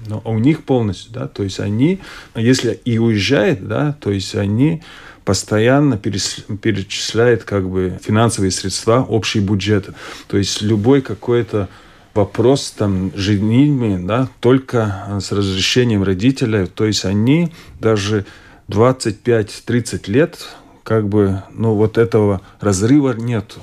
но 0.06 0.22
у 0.24 0.38
них 0.38 0.64
полностью, 0.64 1.12
да, 1.12 1.26
то 1.26 1.42
есть 1.42 1.60
они, 1.60 2.00
если 2.34 2.72
и 2.84 2.98
уезжают, 2.98 3.66
да, 3.66 3.96
то 4.00 4.10
есть 4.10 4.34
они 4.34 4.82
постоянно 5.24 5.98
перечисляют 5.98 7.44
как 7.44 7.68
бы 7.68 7.98
финансовые 8.02 8.50
средства, 8.50 9.04
общий 9.08 9.40
бюджет. 9.40 9.90
То 10.28 10.36
есть 10.36 10.62
любой 10.62 11.00
какой-то 11.00 11.68
вопрос 12.14 12.72
там 12.76 13.12
женитьбы, 13.14 13.98
да, 13.98 14.28
только 14.40 15.18
с 15.20 15.32
разрешением 15.32 16.02
родителей. 16.02 16.66
То 16.66 16.84
есть 16.84 17.04
они 17.04 17.52
даже 17.80 18.26
25-30 18.68 20.10
лет, 20.10 20.38
как 20.82 21.08
бы, 21.08 21.42
ну, 21.52 21.74
вот 21.74 21.98
этого 21.98 22.40
разрыва 22.60 23.12
нету. 23.12 23.60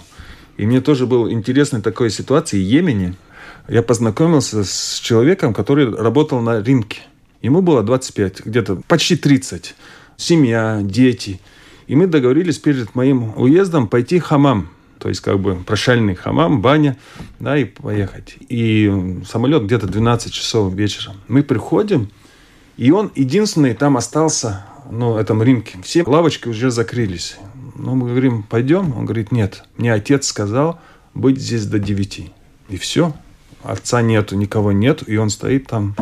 И 0.58 0.66
мне 0.66 0.82
тоже 0.82 1.06
была 1.06 1.32
интересная 1.32 1.82
такая 1.82 2.10
ситуация 2.10 2.60
в 2.60 2.64
Йемене. 2.64 3.16
Я 3.68 3.84
познакомился 3.84 4.64
с 4.64 5.00
человеком, 5.00 5.54
который 5.54 5.94
работал 5.94 6.42
на 6.42 6.62
рынке. 6.62 7.02
Ему 7.42 7.62
было 7.62 7.84
25, 7.84 8.46
где-то 8.46 8.82
почти 8.88 9.16
30. 9.16 9.76
Семья, 10.20 10.82
дети. 10.84 11.40
И 11.88 11.96
мы 11.96 12.06
договорились 12.06 12.60
перед 12.60 12.94
моим 12.94 13.34
уездом 13.36 13.88
пойти 13.88 14.20
хамам 14.20 14.70
то 15.00 15.08
есть 15.08 15.22
как 15.22 15.40
бы 15.40 15.56
прощальный 15.56 16.14
хамам, 16.14 16.62
баня, 16.62 16.98
да, 17.40 17.58
и 17.58 17.64
поехать. 17.64 18.36
И 18.50 19.22
самолет 19.26 19.64
где-то 19.64 19.88
12 19.88 20.32
часов 20.32 20.74
вечера. 20.74 21.14
Мы 21.28 21.42
приходим, 21.42 22.10
и 22.76 22.92
он 22.92 23.12
единственный 23.16 23.74
там 23.74 23.98
остался, 23.98 24.66
ну, 24.92 25.18
этом 25.18 25.42
рынке. 25.42 25.78
Все 25.84 26.04
лавочки 26.04 26.50
уже 26.50 26.70
закрылись. 26.70 27.38
Ну, 27.76 27.96
мы 27.96 28.10
говорим, 28.10 28.44
пойдем? 28.44 28.94
Он 28.98 29.06
говорит, 29.06 29.32
нет. 29.32 29.64
Мне 29.78 29.94
отец 29.94 30.28
сказал 30.28 30.80
быть 31.14 31.40
здесь 31.40 31.66
до 31.66 31.80
9. 31.80 32.32
И 32.70 32.78
все. 32.78 33.14
Отца 33.64 34.02
нету, 34.02 34.36
никого 34.36 34.72
нету, 34.74 35.06
и 35.06 35.16
он 35.16 35.30
стоит 35.30 35.68
там. 35.68 35.96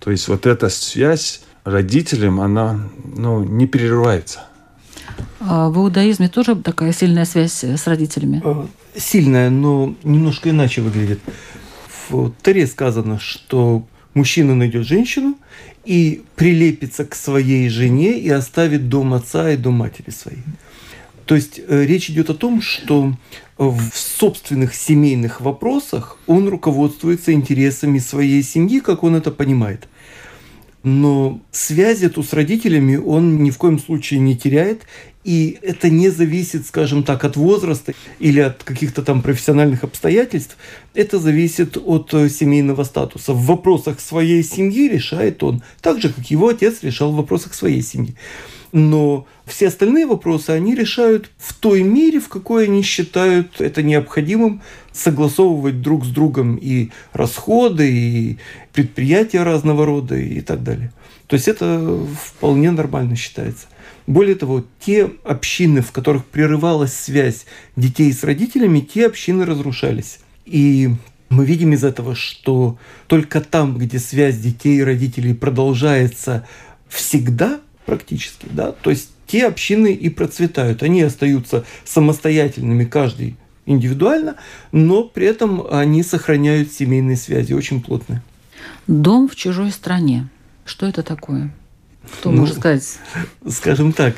То 0.00 0.10
есть 0.10 0.26
вот 0.26 0.46
эта 0.46 0.68
связь 0.68 1.44
родителям, 1.64 2.40
она 2.40 2.88
ну, 3.04 3.42
не 3.44 3.66
прерывается. 3.66 4.44
А 5.40 5.68
в 5.70 5.78
иудаизме 5.78 6.28
тоже 6.28 6.56
такая 6.56 6.92
сильная 6.92 7.24
связь 7.24 7.64
с 7.64 7.86
родителями? 7.86 8.40
Э, 8.44 8.66
сильная, 8.96 9.50
но 9.50 9.94
немножко 10.04 10.50
иначе 10.50 10.80
выглядит. 10.80 11.20
В 12.08 12.32
Таре 12.42 12.66
сказано, 12.66 13.18
что 13.18 13.86
мужчина 14.14 14.54
найдет 14.54 14.86
женщину 14.86 15.36
и 15.84 16.22
прилепится 16.36 17.04
к 17.04 17.14
своей 17.14 17.68
жене 17.68 18.18
и 18.18 18.28
оставит 18.28 18.88
дом 18.88 19.14
отца 19.14 19.50
и 19.50 19.56
дом 19.56 19.74
матери 19.74 20.10
своей. 20.10 20.42
То 21.26 21.34
есть 21.34 21.60
э, 21.66 21.84
речь 21.84 22.10
идет 22.10 22.30
о 22.30 22.34
том, 22.34 22.60
что 22.60 23.12
в 23.58 23.90
собственных 23.94 24.74
семейных 24.74 25.40
вопросах 25.40 26.18
он 26.26 26.48
руководствуется 26.48 27.32
интересами 27.32 27.98
своей 27.98 28.42
семьи, 28.42 28.80
как 28.80 29.02
он 29.02 29.16
это 29.16 29.30
понимает 29.30 29.88
но 30.82 31.40
связь 31.50 32.02
эту 32.02 32.22
с 32.22 32.32
родителями 32.32 32.96
он 32.96 33.42
ни 33.42 33.50
в 33.50 33.58
коем 33.58 33.78
случае 33.78 34.20
не 34.20 34.36
теряет, 34.36 34.82
и 35.24 35.58
это 35.62 35.88
не 35.88 36.08
зависит, 36.08 36.66
скажем 36.66 37.04
так, 37.04 37.24
от 37.24 37.36
возраста 37.36 37.94
или 38.18 38.40
от 38.40 38.64
каких-то 38.64 39.02
там 39.02 39.22
профессиональных 39.22 39.84
обстоятельств. 39.84 40.56
Это 40.94 41.20
зависит 41.20 41.76
от 41.76 42.12
э, 42.12 42.28
семейного 42.28 42.82
статуса. 42.82 43.32
В 43.32 43.46
вопросах 43.46 44.00
своей 44.00 44.42
семьи 44.42 44.88
решает 44.88 45.42
он, 45.44 45.62
так 45.80 46.00
же, 46.00 46.12
как 46.12 46.26
его 46.26 46.48
отец 46.48 46.82
решал 46.82 47.12
в 47.12 47.16
вопросах 47.16 47.54
своей 47.54 47.82
семьи. 47.82 48.16
Но 48.72 49.26
все 49.46 49.68
остальные 49.68 50.06
вопросы 50.06 50.50
они 50.50 50.74
решают 50.74 51.30
в 51.36 51.54
той 51.54 51.82
мере, 51.82 52.18
в 52.18 52.28
какой 52.28 52.64
они 52.64 52.82
считают 52.82 53.60
это 53.60 53.82
необходимым 53.82 54.62
согласовывать 54.92 55.80
друг 55.80 56.04
с 56.04 56.08
другом 56.08 56.56
и 56.56 56.90
расходы, 57.12 57.90
и 57.90 58.38
предприятия 58.72 59.42
разного 59.42 59.86
рода 59.86 60.16
и 60.16 60.40
так 60.40 60.62
далее. 60.62 60.92
То 61.26 61.34
есть 61.34 61.48
это 61.48 61.98
вполне 62.22 62.70
нормально 62.70 63.16
считается. 63.16 63.66
Более 64.06 64.34
того, 64.34 64.64
те 64.80 65.10
общины, 65.24 65.80
в 65.80 65.92
которых 65.92 66.24
прерывалась 66.24 66.92
связь 66.92 67.46
детей 67.76 68.12
с 68.12 68.24
родителями, 68.24 68.80
те 68.80 69.06
общины 69.06 69.44
разрушались. 69.46 70.18
И 70.44 70.90
мы 71.28 71.46
видим 71.46 71.72
из 71.72 71.84
этого, 71.84 72.14
что 72.14 72.78
только 73.06 73.40
там, 73.40 73.78
где 73.78 73.98
связь 73.98 74.38
детей 74.38 74.78
и 74.78 74.82
родителей 74.82 75.34
продолжается 75.34 76.46
всегда 76.88 77.60
практически, 77.86 78.46
да, 78.50 78.72
то 78.72 78.90
есть 78.90 79.08
те 79.26 79.46
общины 79.46 79.94
и 79.94 80.10
процветают. 80.10 80.82
Они 80.82 81.00
остаются 81.00 81.64
самостоятельными, 81.84 82.84
каждый 82.84 83.36
индивидуально, 83.66 84.36
но 84.72 85.04
при 85.04 85.26
этом 85.26 85.66
они 85.70 86.02
сохраняют 86.02 86.72
семейные 86.72 87.16
связи 87.16 87.52
очень 87.52 87.82
плотные. 87.82 88.22
Дом 88.86 89.28
в 89.28 89.36
чужой 89.36 89.70
стране. 89.70 90.28
Что 90.64 90.86
это 90.86 91.02
такое? 91.02 91.52
Кто 92.04 92.30
ну, 92.30 92.40
может 92.40 92.58
сказать? 92.58 92.98
Скажем 93.48 93.92
так, 93.92 94.16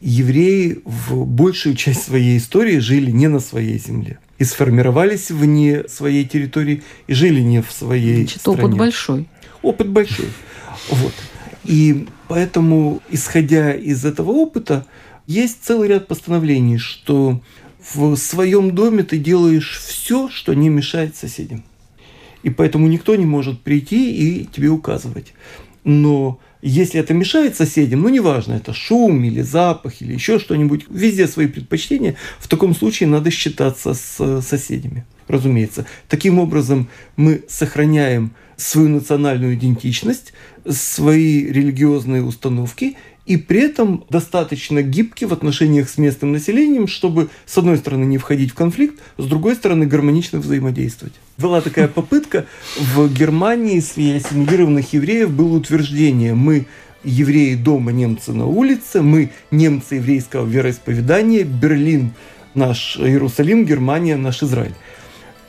евреи 0.00 0.80
в 0.84 1.24
большую 1.24 1.74
часть 1.76 2.04
своей 2.04 2.38
истории 2.38 2.78
жили 2.78 3.10
не 3.10 3.28
на 3.28 3.40
своей 3.40 3.78
земле. 3.78 4.18
И 4.38 4.44
сформировались 4.44 5.30
вне 5.30 5.88
своей 5.88 6.26
территории, 6.26 6.82
и 7.06 7.14
жили 7.14 7.40
не 7.40 7.62
в 7.62 7.72
своей 7.72 8.24
Значит, 8.24 8.40
стране. 8.40 8.62
опыт 8.62 8.76
большой. 8.76 9.28
Опыт 9.62 9.88
большой. 9.88 10.28
Вот. 10.90 11.14
И 11.64 12.06
поэтому, 12.28 13.02
исходя 13.08 13.72
из 13.72 14.04
этого 14.04 14.32
опыта, 14.32 14.86
есть 15.26 15.64
целый 15.64 15.88
ряд 15.88 16.06
постановлений, 16.06 16.78
что 16.78 17.40
в 17.94 18.16
своем 18.16 18.74
доме 18.74 19.02
ты 19.02 19.18
делаешь 19.18 19.80
все, 19.84 20.28
что 20.28 20.54
не 20.54 20.68
мешает 20.68 21.16
соседям. 21.16 21.64
И 22.42 22.50
поэтому 22.50 22.86
никто 22.86 23.16
не 23.16 23.26
может 23.26 23.60
прийти 23.62 24.40
и 24.40 24.44
тебе 24.44 24.68
указывать. 24.68 25.32
Но 25.84 26.40
если 26.62 27.00
это 27.00 27.14
мешает 27.14 27.56
соседям, 27.56 28.02
ну 28.02 28.08
неважно, 28.08 28.54
это 28.54 28.72
шум 28.72 29.22
или 29.24 29.42
запах 29.42 30.00
или 30.02 30.12
еще 30.12 30.38
что-нибудь, 30.38 30.86
везде 30.90 31.28
свои 31.28 31.46
предпочтения, 31.46 32.16
в 32.38 32.48
таком 32.48 32.74
случае 32.74 33.08
надо 33.08 33.30
считаться 33.30 33.94
с 33.94 34.42
соседями, 34.42 35.04
разумеется. 35.28 35.86
Таким 36.08 36.38
образом 36.38 36.88
мы 37.16 37.44
сохраняем 37.48 38.32
свою 38.56 38.88
национальную 38.88 39.54
идентичность, 39.54 40.32
свои 40.68 41.46
религиозные 41.46 42.22
установки 42.22 42.96
и 43.26 43.36
при 43.36 43.60
этом 43.60 44.04
достаточно 44.08 44.82
гибки 44.82 45.24
в 45.24 45.32
отношениях 45.32 45.90
с 45.90 45.98
местным 45.98 46.32
населением, 46.32 46.86
чтобы, 46.86 47.28
с 47.44 47.58
одной 47.58 47.76
стороны, 47.76 48.04
не 48.04 48.18
входить 48.18 48.52
в 48.52 48.54
конфликт, 48.54 49.00
с 49.18 49.24
другой 49.26 49.56
стороны, 49.56 49.84
гармонично 49.86 50.38
взаимодействовать. 50.38 51.14
Была 51.36 51.60
такая 51.60 51.88
попытка 51.88 52.46
в 52.78 53.12
Германии 53.12 53.80
среди 53.80 54.14
ассимилированных 54.14 54.92
евреев 54.92 55.30
было 55.30 55.56
утверждение 55.56 56.34
«мы 56.34 56.66
евреи 57.02 57.56
дома, 57.56 57.90
немцы 57.90 58.32
на 58.32 58.46
улице, 58.46 59.02
мы 59.02 59.30
немцы 59.50 59.96
еврейского 59.96 60.46
вероисповедания, 60.46 61.44
Берлин 61.44 62.12
наш 62.54 62.96
Иерусалим, 62.96 63.64
Германия 63.64 64.16
наш 64.16 64.42
Израиль». 64.42 64.74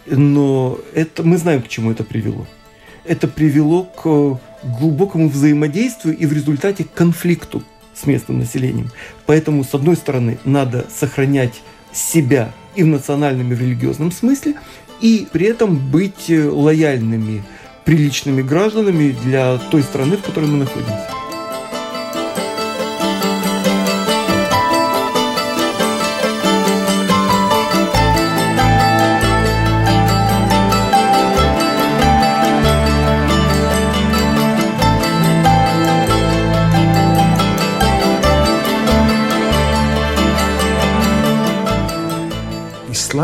Но 0.08 0.80
это, 0.96 1.24
мы 1.24 1.38
знаем, 1.38 1.62
к 1.62 1.68
чему 1.68 1.92
это 1.92 2.04
привело. 2.04 2.48
Это 3.06 3.28
привело 3.28 3.84
к 3.84 4.40
глубокому 4.64 5.30
взаимодействию 5.30 6.18
и 6.18 6.26
в 6.26 6.34
результате 6.34 6.86
конфликту 6.96 7.64
с 7.94 8.06
местным 8.06 8.40
населением. 8.40 8.92
Поэтому, 9.26 9.64
с 9.64 9.74
одной 9.74 9.96
стороны, 9.96 10.38
надо 10.46 10.86
сохранять 10.94 11.62
себя 11.94 12.52
и 12.76 12.84
в 12.84 12.88
национальном, 12.88 13.52
и 13.52 13.56
в 13.56 13.62
религиозном 13.62 14.12
смысле, 14.12 14.56
и 15.02 15.28
при 15.32 15.48
этом 15.48 15.78
быть 15.78 16.30
лояльными, 16.30 17.44
приличными 17.86 18.42
гражданами 18.42 19.16
для 19.24 19.58
той 19.58 19.82
страны, 19.82 20.18
в 20.18 20.24
которой 20.24 20.46
мы 20.46 20.58
находимся. 20.58 21.27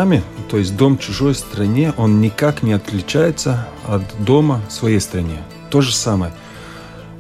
Исламе, 0.04 0.22
то 0.50 0.58
есть 0.58 0.76
дом 0.76 0.98
чужой 0.98 1.34
стране, 1.34 1.94
он 1.98 2.20
никак 2.20 2.62
не 2.62 2.74
отличается 2.74 3.68
от 3.88 4.02
дома 4.20 4.62
своей 4.70 5.00
стране. 5.00 5.42
То 5.70 5.82
же 5.82 5.94
самое. 5.96 6.34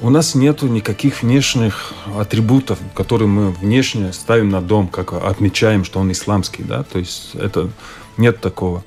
У 0.01 0.09
нас 0.09 0.35
нету 0.35 0.67
никаких 0.67 1.23
внешних 1.23 1.93
атрибутов, 2.19 2.77
которые 2.93 3.29
мы 3.29 3.51
внешне 3.51 4.11
ставим 4.11 4.49
на 4.49 4.61
дом, 4.61 4.89
как 4.89 5.13
отмечаем, 5.13 5.85
что 5.85 5.99
он 5.99 6.11
исламский, 6.11 6.63
да, 6.63 6.83
то 6.83 6.99
есть 6.99 7.35
это 7.35 7.69
нет 8.17 8.41
такого. 8.41 8.83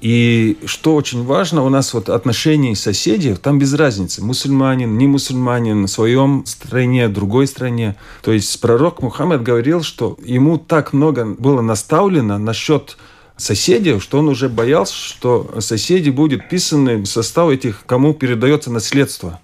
И 0.00 0.58
что 0.66 0.94
очень 0.94 1.24
важно, 1.24 1.64
у 1.64 1.70
нас 1.70 1.92
вот 1.92 2.08
отношения 2.10 2.76
соседей, 2.76 3.34
там 3.34 3.58
без 3.58 3.74
разницы, 3.74 4.22
мусульманин, 4.22 4.96
не 4.96 5.08
мусульманин, 5.08 5.86
в 5.86 5.90
своем 5.90 6.44
стране, 6.46 7.08
другой 7.08 7.46
стране. 7.46 7.96
То 8.22 8.30
есть 8.30 8.60
пророк 8.60 9.02
Мухаммед 9.02 9.42
говорил, 9.42 9.82
что 9.82 10.16
ему 10.22 10.58
так 10.58 10.92
много 10.92 11.24
было 11.24 11.62
наставлено 11.62 12.38
насчет 12.38 12.96
соседей, 13.36 13.98
что 14.00 14.18
он 14.18 14.28
уже 14.28 14.48
боялся, 14.48 14.94
что 14.94 15.56
соседи 15.60 16.10
будут 16.10 16.48
писаны 16.48 16.98
в 16.98 17.06
состав 17.06 17.50
этих, 17.50 17.84
кому 17.86 18.14
передается 18.14 18.70
наследство. 18.70 19.40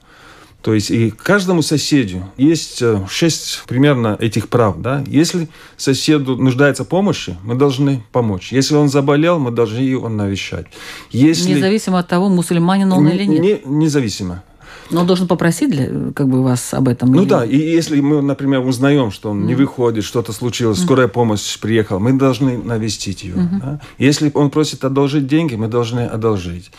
То 0.63 0.75
есть 0.75 0.91
и 0.91 1.11
каждому 1.11 1.63
соседу 1.63 2.23
есть 2.37 2.83
э, 2.83 3.07
шесть 3.09 3.63
примерно 3.67 4.17
этих 4.21 4.51
прав. 4.51 4.81
Да? 4.81 5.03
Если 5.07 5.49
соседу 5.79 6.37
нуждается 6.37 6.85
в 6.85 6.89
помощи, 6.89 7.37
мы 7.43 7.55
должны 7.55 8.03
помочь. 8.13 8.53
Если 8.53 8.75
он 8.75 8.91
заболел, 8.91 9.39
мы 9.39 9.53
должны 9.53 9.79
его 9.79 10.11
навещать. 10.11 10.67
Если... 11.11 11.55
Независимо 11.55 11.99
от 11.99 12.09
того, 12.09 12.29
мусульманин 12.29 12.93
он 12.93 13.07
не, 13.07 13.15
или 13.15 13.25
нет? 13.25 13.65
Не, 13.65 13.85
независимо. 13.85 14.43
Но 14.91 15.01
он 15.01 15.07
должен 15.07 15.27
попросить 15.27 15.71
для, 15.71 16.13
как 16.13 16.29
бы 16.29 16.43
вас 16.43 16.75
об 16.75 16.89
этом? 16.89 17.13
Ну 17.13 17.23
или... 17.23 17.29
да, 17.29 17.45
и 17.45 17.57
если 17.57 18.01
мы, 18.01 18.23
например, 18.23 18.61
узнаем, 18.61 19.11
что 19.11 19.31
он 19.31 19.43
mm. 19.43 19.47
не 19.47 19.55
выходит, 19.55 20.05
что-то 20.05 20.33
случилось, 20.33 20.79
mm. 20.79 20.85
скорая 20.85 21.09
помощь 21.09 21.59
приехала, 21.59 21.99
мы 21.99 22.13
должны 22.13 22.59
навестить 22.59 23.25
его. 23.25 23.41
Mm-hmm. 23.41 23.61
Да? 23.61 23.81
Если 23.99 24.31
он 24.35 24.51
просит 24.51 24.85
одолжить 24.85 25.27
деньги, 25.27 25.55
мы 25.55 25.69
должны 25.69 26.01
одолжить. 26.01 26.71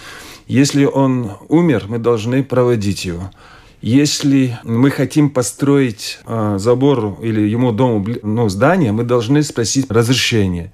Если 0.48 0.86
он 0.86 1.32
умер, 1.48 1.86
мы 1.88 1.98
должны 1.98 2.44
проводить 2.44 3.06
его. 3.06 3.32
Если 3.82 4.60
мы 4.64 4.92
хотим 4.92 5.30
построить 5.30 6.20
э, 6.26 6.58
забор 6.60 7.18
или 7.22 7.42
ему 7.42 7.72
дому 7.72 8.06
ну, 8.22 8.48
здание, 8.48 8.92
мы 8.92 9.04
должны 9.04 9.42
спросить 9.42 9.90
разрешение. 9.90 10.72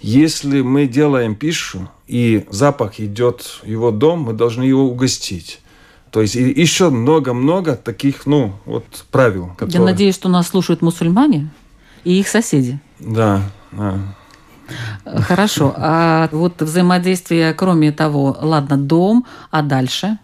Если 0.00 0.62
мы 0.62 0.86
делаем 0.86 1.34
пищу 1.34 1.88
и 2.06 2.46
запах 2.50 3.00
идет 3.00 3.60
в 3.62 3.66
его 3.66 3.90
дом, 3.90 4.20
мы 4.20 4.32
должны 4.32 4.62
его 4.62 4.84
угостить. 4.84 5.60
То 6.16 6.22
есть 6.22 6.34
еще 6.34 6.88
много-много 6.88 7.76
таких, 7.76 8.24
ну, 8.24 8.54
вот 8.64 8.86
правил. 9.10 9.48
Которые... 9.48 9.74
Я 9.74 9.80
надеюсь, 9.84 10.14
что 10.14 10.30
нас 10.30 10.48
слушают 10.48 10.80
мусульмане 10.80 11.50
и 12.04 12.18
их 12.18 12.26
соседи. 12.26 12.80
Да, 12.98 13.42
да. 13.70 13.98
Хорошо. 15.04 15.74
А 15.76 16.30
вот 16.32 16.62
взаимодействие, 16.62 17.52
кроме 17.52 17.92
того, 17.92 18.34
ладно, 18.40 18.78
дом, 18.78 19.26
а 19.50 19.60
дальше? 19.60 20.16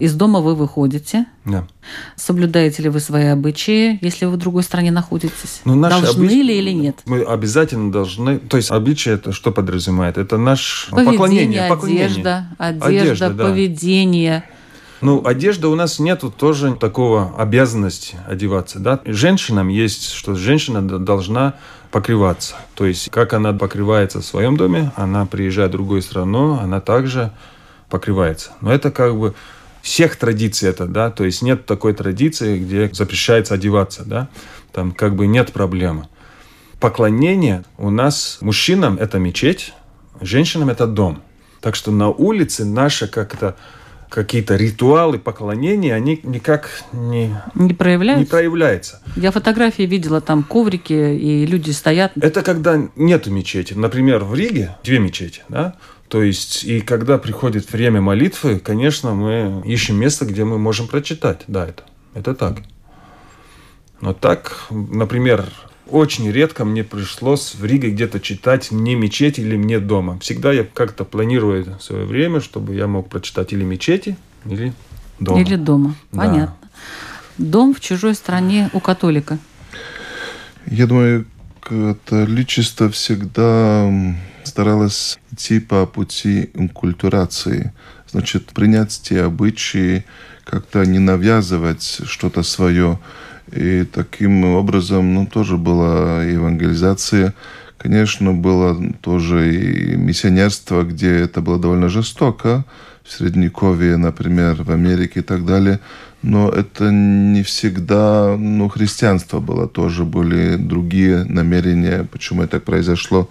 Из 0.00 0.14
дома 0.14 0.40
вы 0.40 0.56
выходите. 0.56 1.26
Да. 1.44 1.68
Соблюдаете 2.16 2.82
ли 2.82 2.88
вы 2.88 2.98
свои 2.98 3.26
обычаи, 3.26 4.00
если 4.02 4.24
вы 4.24 4.32
в 4.32 4.36
другой 4.38 4.64
стране 4.64 4.90
находитесь? 4.90 5.60
Ну, 5.64 5.80
должны 5.80 6.08
обычаи, 6.08 6.42
ли 6.42 6.58
или 6.58 6.72
нет? 6.72 6.96
Мы 7.06 7.22
обязательно 7.22 7.92
должны. 7.92 8.40
То 8.40 8.56
есть 8.56 8.72
обычаи 8.72 9.12
это 9.12 9.30
что 9.30 9.52
подразумевает? 9.52 10.18
Это 10.18 10.38
наш 10.38 10.88
поведение, 10.90 11.12
поклонение, 11.12 11.68
поклонение. 11.68 12.06
Одежда, 12.06 12.48
одежда, 12.58 12.86
одежда 12.86 13.30
да. 13.30 14.42
Ну, 15.06 15.24
одежда 15.24 15.68
у 15.68 15.76
нас 15.76 16.00
нету 16.00 16.32
тоже 16.36 16.74
такого 16.74 17.32
обязанности 17.38 18.16
одеваться, 18.26 18.80
да. 18.80 19.00
Женщинам 19.04 19.68
есть, 19.68 20.10
что 20.10 20.34
женщина 20.34 20.82
должна 20.82 21.54
покрываться. 21.92 22.56
То 22.74 22.86
есть, 22.86 23.10
как 23.10 23.32
она 23.32 23.52
покрывается 23.52 24.20
в 24.20 24.24
своем 24.24 24.56
доме, 24.56 24.90
она 24.96 25.24
приезжает 25.24 25.68
в 25.68 25.74
другую 25.74 26.02
страну, 26.02 26.58
она 26.58 26.80
также 26.80 27.30
покрывается. 27.88 28.50
Но 28.60 28.72
это 28.72 28.90
как 28.90 29.16
бы 29.16 29.34
всех 29.80 30.16
традиций 30.16 30.68
это, 30.70 30.86
да, 30.86 31.12
то 31.12 31.22
есть 31.22 31.40
нет 31.40 31.66
такой 31.66 31.92
традиции, 31.92 32.58
где 32.58 32.90
запрещается 32.92 33.54
одеваться, 33.54 34.02
да, 34.04 34.26
там 34.72 34.90
как 34.90 35.14
бы 35.14 35.28
нет 35.28 35.52
проблемы. 35.52 36.08
Поклонение 36.80 37.62
у 37.78 37.90
нас 37.90 38.38
мужчинам 38.40 38.96
это 38.98 39.20
мечеть, 39.20 39.72
женщинам 40.20 40.68
это 40.68 40.88
дом. 40.88 41.22
Так 41.60 41.76
что 41.76 41.92
на 41.92 42.08
улице 42.08 42.64
наши 42.64 43.06
как-то 43.06 43.54
какие-то 44.08 44.56
ритуалы 44.56 45.18
поклонения, 45.18 45.94
они 45.94 46.20
никак 46.22 46.68
не, 46.92 47.34
не, 47.54 47.74
проявляются? 47.74 48.20
не 48.20 48.26
проявляются. 48.26 49.02
Я 49.16 49.30
фотографии 49.30 49.82
видела, 49.82 50.20
там 50.20 50.42
коврики, 50.42 50.92
и 50.92 51.46
люди 51.46 51.70
стоят. 51.70 52.12
Это 52.20 52.42
когда 52.42 52.88
нету 52.96 53.30
мечети. 53.30 53.74
Например, 53.74 54.24
в 54.24 54.34
Риге 54.34 54.76
две 54.84 54.98
мечети, 54.98 55.42
да? 55.48 55.74
То 56.08 56.22
есть, 56.22 56.64
и 56.64 56.80
когда 56.80 57.18
приходит 57.18 57.72
время 57.72 58.00
молитвы, 58.00 58.60
конечно, 58.60 59.14
мы 59.14 59.62
ищем 59.64 59.98
место, 59.98 60.24
где 60.24 60.44
мы 60.44 60.58
можем 60.58 60.86
прочитать. 60.86 61.42
Да, 61.48 61.66
это, 61.66 61.82
это 62.14 62.34
так. 62.34 62.58
Но 64.00 64.12
так, 64.12 64.66
например, 64.70 65.46
очень 65.88 66.30
редко 66.30 66.64
мне 66.64 66.84
пришлось 66.84 67.54
в 67.54 67.64
Риге 67.64 67.90
где-то 67.90 68.20
читать 68.20 68.70
мне 68.70 68.94
мечети 68.94 69.40
или 69.40 69.56
мне 69.56 69.78
дома. 69.78 70.18
Всегда 70.20 70.52
я 70.52 70.64
как-то 70.64 71.04
планирую 71.04 71.78
свое 71.80 72.04
время, 72.04 72.40
чтобы 72.40 72.74
я 72.74 72.86
мог 72.86 73.08
прочитать 73.08 73.52
или 73.52 73.64
мечети, 73.64 74.16
или 74.44 74.72
дома. 75.20 75.40
Или 75.40 75.56
дома. 75.56 75.94
Да. 76.12 76.18
Понятно. 76.22 76.68
Дом 77.38 77.74
в 77.74 77.80
чужой 77.80 78.14
стране 78.14 78.70
у 78.72 78.80
католика. 78.80 79.38
Я 80.66 80.86
думаю, 80.86 81.26
католичество 81.60 82.90
всегда 82.90 83.90
старалась 84.44 85.18
идти 85.32 85.60
по 85.60 85.86
пути 85.86 86.50
инкультурации. 86.54 87.72
Значит, 88.10 88.46
принять 88.46 89.00
те 89.02 89.22
обычаи, 89.22 90.04
как-то 90.44 90.84
не 90.84 90.98
навязывать 90.98 92.00
что-то 92.04 92.42
свое. 92.42 92.98
И 93.52 93.84
таким 93.84 94.44
образом, 94.44 95.14
ну, 95.14 95.26
тоже 95.26 95.56
была 95.56 96.24
евангелизация. 96.24 97.34
Конечно, 97.78 98.32
было 98.32 98.76
тоже 99.00 99.54
и 99.54 99.96
миссионерство, 99.96 100.82
где 100.82 101.10
это 101.18 101.40
было 101.40 101.58
довольно 101.58 101.88
жестоко. 101.88 102.64
В 103.04 103.12
Средневековье, 103.12 103.96
например, 103.96 104.62
в 104.64 104.70
Америке 104.70 105.20
и 105.20 105.22
так 105.22 105.44
далее. 105.44 105.78
Но 106.22 106.48
это 106.48 106.90
не 106.90 107.44
всегда, 107.44 108.36
ну, 108.36 108.68
христианство 108.68 109.38
было 109.38 109.68
тоже, 109.68 110.04
были 110.04 110.56
другие 110.56 111.24
намерения, 111.24 112.04
почему 112.10 112.42
это 112.42 112.52
так 112.52 112.64
произошло. 112.64 113.28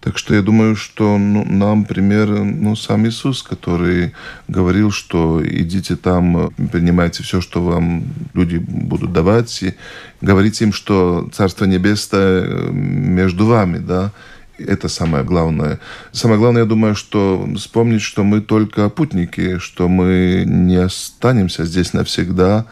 Так 0.00 0.16
что 0.16 0.34
я 0.34 0.40
думаю, 0.40 0.76
что 0.76 1.18
ну, 1.18 1.44
нам 1.44 1.84
пример 1.84 2.28
ну, 2.28 2.74
сам 2.74 3.06
Иисус, 3.06 3.42
который 3.42 4.12
говорил, 4.48 4.90
что 4.90 5.42
идите 5.46 5.94
там, 5.94 6.52
принимайте 6.72 7.22
все, 7.22 7.42
что 7.42 7.62
вам 7.62 8.04
люди 8.32 8.56
будут 8.56 9.12
давать, 9.12 9.62
и 9.62 9.74
говорите 10.22 10.64
им, 10.64 10.72
что 10.72 11.28
Царство 11.34 11.66
Небесное 11.66 12.42
э, 12.42 12.70
между 12.72 13.44
вами, 13.44 13.76
да, 13.76 14.12
это 14.58 14.88
самое 14.88 15.22
главное. 15.22 15.80
Самое 16.12 16.40
главное, 16.40 16.62
я 16.62 16.68
думаю, 16.68 16.94
что 16.94 17.46
вспомнить, 17.56 18.02
что 18.02 18.24
мы 18.24 18.40
только 18.40 18.88
путники, 18.88 19.58
что 19.58 19.88
мы 19.88 20.44
не 20.46 20.76
останемся 20.76 21.66
здесь 21.66 21.92
навсегда, 21.92 22.64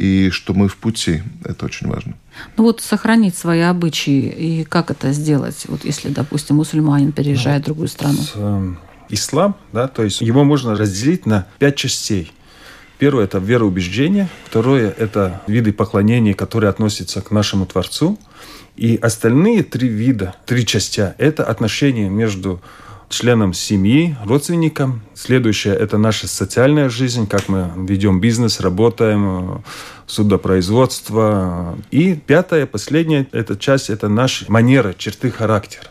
и 0.00 0.30
что 0.30 0.54
мы 0.54 0.66
в 0.66 0.76
пути. 0.76 1.22
Это 1.44 1.66
очень 1.66 1.86
важно. 1.86 2.14
Ну 2.56 2.64
вот 2.64 2.80
сохранить 2.80 3.36
свои 3.36 3.60
обычаи, 3.60 4.28
и 4.30 4.64
как 4.64 4.90
это 4.90 5.12
сделать, 5.12 5.66
вот 5.68 5.84
если, 5.84 6.08
допустим, 6.08 6.56
мусульманин 6.56 7.12
переезжает 7.12 7.58
ну, 7.58 7.62
в 7.62 7.66
другую 7.66 7.88
страну? 7.88 8.18
Э, 8.34 8.74
ислам, 9.10 9.56
да, 9.74 9.88
то 9.88 10.02
есть 10.02 10.22
его 10.22 10.42
можно 10.42 10.74
разделить 10.74 11.26
на 11.26 11.46
пять 11.58 11.76
частей. 11.76 12.32
Первое– 12.96 13.24
это 13.26 13.38
вероубеждение. 13.38 14.28
Второе– 14.46 14.90
это 14.98 15.42
виды 15.46 15.72
поклонения, 15.74 16.32
которые 16.32 16.70
относятся 16.70 17.20
к 17.20 17.30
нашему 17.30 17.66
Творцу. 17.66 18.18
И 18.76 18.96
остальные 18.96 19.64
три 19.64 19.88
вида, 19.88 20.34
три 20.46 20.64
части– 20.64 21.12
это 21.18 21.44
отношения 21.44 22.08
между 22.08 22.62
членам 23.10 23.52
семьи, 23.52 24.16
родственникам. 24.24 25.02
Следующее– 25.14 25.74
это 25.76 25.98
наша 25.98 26.28
социальная 26.28 26.88
жизнь, 26.88 27.26
как 27.26 27.48
мы 27.48 27.70
ведем 27.76 28.20
бизнес, 28.20 28.60
работаем, 28.60 29.62
судопроизводство. 30.06 31.76
И 31.90 32.14
пятое, 32.14 32.66
последняя 32.66 33.26
эта 33.32 33.56
часть– 33.56 33.90
это 33.90 34.08
наши 34.08 34.46
манеры, 34.48 34.94
черты 34.96 35.30
характера. 35.30 35.88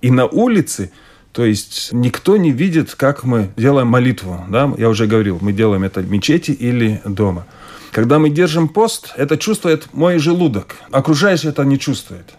И 0.00 0.10
на 0.10 0.26
улице 0.26 0.90
то 1.32 1.46
есть 1.46 1.88
никто 1.92 2.36
не 2.36 2.52
видит, 2.52 2.94
как 2.94 3.24
мы 3.24 3.50
делаем 3.56 3.88
молитву. 3.88 4.44
Да? 4.50 4.72
Я 4.76 4.90
уже 4.90 5.06
говорил, 5.06 5.38
мы 5.40 5.52
делаем 5.52 5.82
это 5.82 6.00
в 6.00 6.10
мечети 6.10 6.50
или 6.50 7.00
дома. 7.06 7.46
Когда 7.90 8.18
мы 8.18 8.28
держим 8.28 8.68
пост, 8.68 9.12
это 9.16 9.36
чувствует 9.38 9.88
мой 9.92 10.18
желудок. 10.18 10.76
Окружающий 10.90 11.48
это 11.48 11.64
не 11.64 11.78
чувствует. 11.78 12.34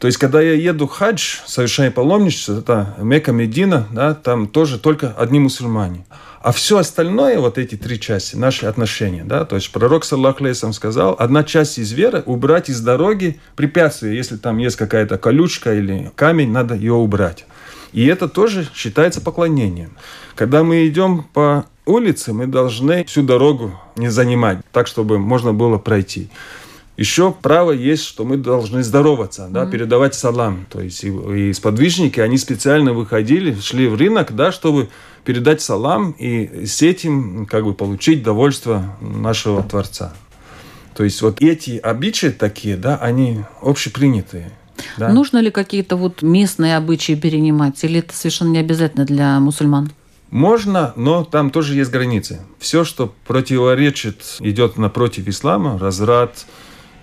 То 0.00 0.06
есть, 0.06 0.16
когда 0.16 0.40
я 0.40 0.54
еду 0.54 0.86
хадж, 0.86 1.40
совершая 1.46 1.90
паломничество, 1.90 2.58
это 2.58 2.94
Мекка, 2.98 3.32
Медина, 3.32 3.86
да, 3.92 4.14
там 4.14 4.48
тоже 4.48 4.78
только 4.78 5.14
одни 5.18 5.38
мусульмане. 5.38 6.06
А 6.42 6.52
все 6.52 6.78
остальное, 6.78 7.38
вот 7.38 7.58
эти 7.58 7.74
три 7.74 8.00
части, 8.00 8.34
наши 8.34 8.64
отношения, 8.64 9.24
да, 9.24 9.44
то 9.44 9.56
есть 9.56 9.70
пророк, 9.70 10.06
саллаху 10.06 10.42
алейсам, 10.42 10.72
сказал, 10.72 11.14
одна 11.18 11.44
часть 11.44 11.78
из 11.78 11.92
веры– 11.92 12.22
убрать 12.26 12.70
из 12.70 12.80
дороги 12.80 13.38
препятствия. 13.56 14.16
Если 14.16 14.38
там 14.38 14.56
есть 14.56 14.76
какая-то 14.76 15.18
колючка 15.18 15.74
или 15.74 16.10
камень, 16.16 16.50
надо 16.50 16.74
ее 16.74 16.94
убрать. 16.94 17.44
И 17.92 18.06
это 18.06 18.26
тоже 18.26 18.66
считается 18.74 19.20
поклонением. 19.20 19.90
Когда 20.34 20.64
мы 20.64 20.88
идем 20.88 21.26
по 21.34 21.66
улицы 21.84 22.32
мы 22.32 22.46
должны 22.46 23.04
всю 23.04 23.22
дорогу 23.22 23.78
не 23.96 24.08
занимать, 24.08 24.60
так, 24.72 24.86
чтобы 24.86 25.18
можно 25.18 25.52
было 25.52 25.76
пройти. 25.76 26.30
Еще 27.00 27.32
право 27.32 27.70
есть, 27.70 28.04
что 28.04 28.26
мы 28.26 28.36
должны 28.36 28.82
здороваться, 28.82 29.48
да, 29.50 29.62
mm-hmm. 29.62 29.70
передавать 29.70 30.14
салам. 30.14 30.66
То 30.68 30.82
есть 30.82 31.02
и, 31.02 31.08
и 31.08 31.52
сподвижники, 31.54 32.20
они 32.20 32.36
специально 32.36 32.92
выходили, 32.92 33.58
шли 33.58 33.88
в 33.88 33.94
рынок, 33.94 34.36
да, 34.36 34.52
чтобы 34.52 34.90
передать 35.24 35.62
салам 35.62 36.10
и 36.18 36.66
с 36.66 36.82
этим 36.82 37.46
как 37.46 37.64
бы 37.64 37.72
получить 37.72 38.22
довольство 38.22 38.98
нашего 39.00 39.62
Творца. 39.62 40.12
То 40.94 41.04
есть 41.04 41.22
вот 41.22 41.40
эти 41.40 41.78
обычаи 41.78 42.26
такие, 42.26 42.76
да, 42.76 42.98
они 42.98 43.44
общепринятые. 43.62 44.52
Да? 44.98 45.08
Нужно 45.08 45.38
ли 45.38 45.50
какие-то 45.50 45.96
вот 45.96 46.20
местные 46.20 46.76
обычаи 46.76 47.14
перенимать, 47.14 47.82
или 47.82 48.00
это 48.00 48.14
совершенно 48.14 48.50
не 48.50 48.58
обязательно 48.58 49.06
для 49.06 49.40
мусульман? 49.40 49.90
Можно, 50.30 50.92
но 50.96 51.24
там 51.24 51.50
тоже 51.50 51.76
есть 51.76 51.90
границы. 51.90 52.42
Все, 52.58 52.84
что 52.84 53.14
противоречит, 53.26 54.36
идет 54.40 54.76
напротив 54.76 55.28
ислама, 55.28 55.78
разврат, 55.78 56.44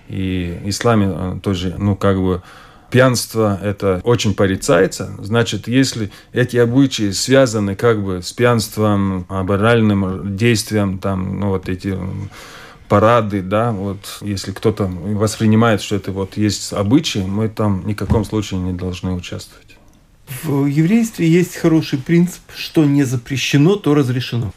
и 0.10 0.60
исламе 0.66 1.08
э, 1.10 1.40
тоже, 1.42 1.76
ну, 1.78 1.96
как 1.96 2.18
бы, 2.18 2.42
пьянство 2.90 3.60
это 3.62 4.02
очень 4.04 4.34
порицается. 4.34 5.14
Значит, 5.20 5.68
если 5.68 6.12
эти 6.34 6.58
обычаи 6.58 7.12
связаны 7.12 7.76
как 7.76 8.04
бы 8.04 8.22
с 8.22 8.32
пьянством, 8.32 9.26
аморальным 9.30 10.36
действием, 10.36 11.00
там, 11.00 11.40
ну, 11.40 11.50
вот 11.50 11.70
эти 11.70 11.98
парады, 12.88 13.42
да, 13.42 13.72
вот 13.72 14.20
если 14.22 14.52
кто-то 14.52 14.86
воспринимает, 14.86 15.82
что 15.82 15.96
это 15.96 16.12
вот 16.12 16.38
есть 16.38 16.72
обычаи, 16.74 17.26
мы 17.28 17.50
там 17.50 17.84
ни 17.86 17.94
в 17.94 17.98
каком 17.98 18.24
случае 18.24 18.62
не 18.62 18.74
должны 18.74 19.12
участвовать. 19.12 19.78
В 20.44 20.66
еврействе 20.66 21.28
есть 21.28 21.56
хороший 21.56 22.00
принцип, 22.00 22.42
что 22.56 22.86
не 22.86 23.04
запрещено, 23.04 23.76
то 23.76 23.94
разрешено. 23.94 24.52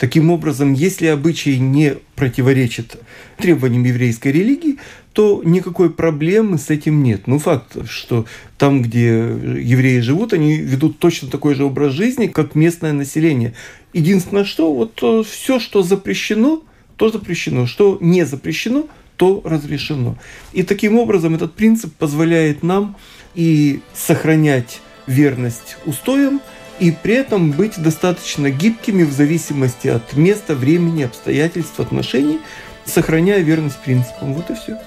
Таким 0.00 0.30
образом, 0.30 0.72
если 0.72 1.08
обычай 1.08 1.58
не 1.58 1.96
противоречит 2.16 2.96
требованиям 3.36 3.84
еврейской 3.84 4.28
религии, 4.28 4.78
то 5.12 5.42
никакой 5.44 5.90
проблемы 5.90 6.56
с 6.56 6.70
этим 6.70 7.02
нет. 7.02 7.26
Ну, 7.26 7.38
факт, 7.38 7.76
что 7.86 8.24
там, 8.56 8.80
где 8.80 9.08
евреи 9.08 10.00
живут, 10.00 10.32
они 10.32 10.56
ведут 10.56 10.98
точно 10.98 11.28
такой 11.28 11.54
же 11.54 11.64
образ 11.64 11.92
жизни, 11.92 12.28
как 12.28 12.54
местное 12.54 12.94
население. 12.94 13.52
Единственное, 13.92 14.44
что 14.44 14.72
вот 14.72 14.98
э, 15.02 15.22
все, 15.30 15.60
что 15.60 15.82
запрещено, 15.82 16.62
то 16.96 17.10
запрещено, 17.10 17.66
что 17.66 17.98
не 18.00 18.24
запрещено, 18.24 18.88
то 19.16 19.42
разрешено. 19.44 20.16
И 20.54 20.62
таким 20.62 20.96
образом 20.96 21.34
этот 21.34 21.52
принцип 21.52 21.92
позволяет 21.96 22.62
нам 22.62 22.96
и 23.34 23.80
сохранять 23.92 24.80
верность 25.06 25.76
устоям, 25.84 26.40
и 26.80 26.90
при 26.90 27.14
этом 27.14 27.52
быть 27.52 27.80
достаточно 27.80 28.50
гибкими 28.50 29.04
в 29.04 29.12
зависимости 29.12 29.88
от 29.88 30.14
места, 30.14 30.54
времени, 30.54 31.02
обстоятельств, 31.02 31.78
отношений, 31.78 32.40
сохраняя 32.86 33.40
верность 33.40 33.78
принципам. 33.78 34.32
Вот 34.32 34.50
и 34.50 34.54
все. 34.54 34.78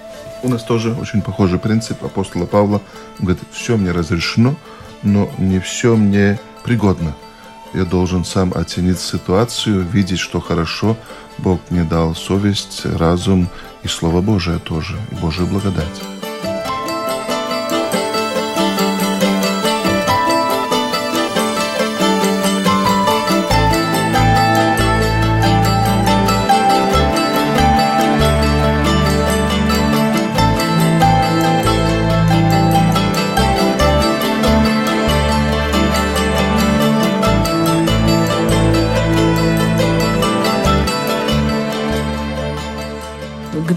У 0.42 0.50
нас 0.50 0.64
тоже 0.64 0.94
очень 0.94 1.22
похожий 1.22 1.60
принцип 1.60 2.04
апостола 2.04 2.46
Павла. 2.46 2.82
Он 3.20 3.28
говорит, 3.28 3.44
все 3.52 3.78
мне 3.78 3.92
разрешено, 3.92 4.56
но 5.04 5.32
не 5.38 5.60
все 5.60 5.96
мне 5.96 6.40
пригодно. 6.64 7.16
Я 7.74 7.86
должен 7.86 8.26
сам 8.26 8.52
оценить 8.54 9.00
ситуацию, 9.00 9.82
видеть, 9.82 10.20
что 10.20 10.40
хорошо. 10.40 10.98
Бог 11.38 11.60
мне 11.70 11.84
дал 11.84 12.16
совесть, 12.16 12.86
разум 12.86 13.50
и 13.84 13.88
Слово 13.88 14.22
Божие 14.22 14.60
тоже, 14.60 14.98
и 15.12 15.16
Божию 15.16 15.48
благодать. 15.48 16.23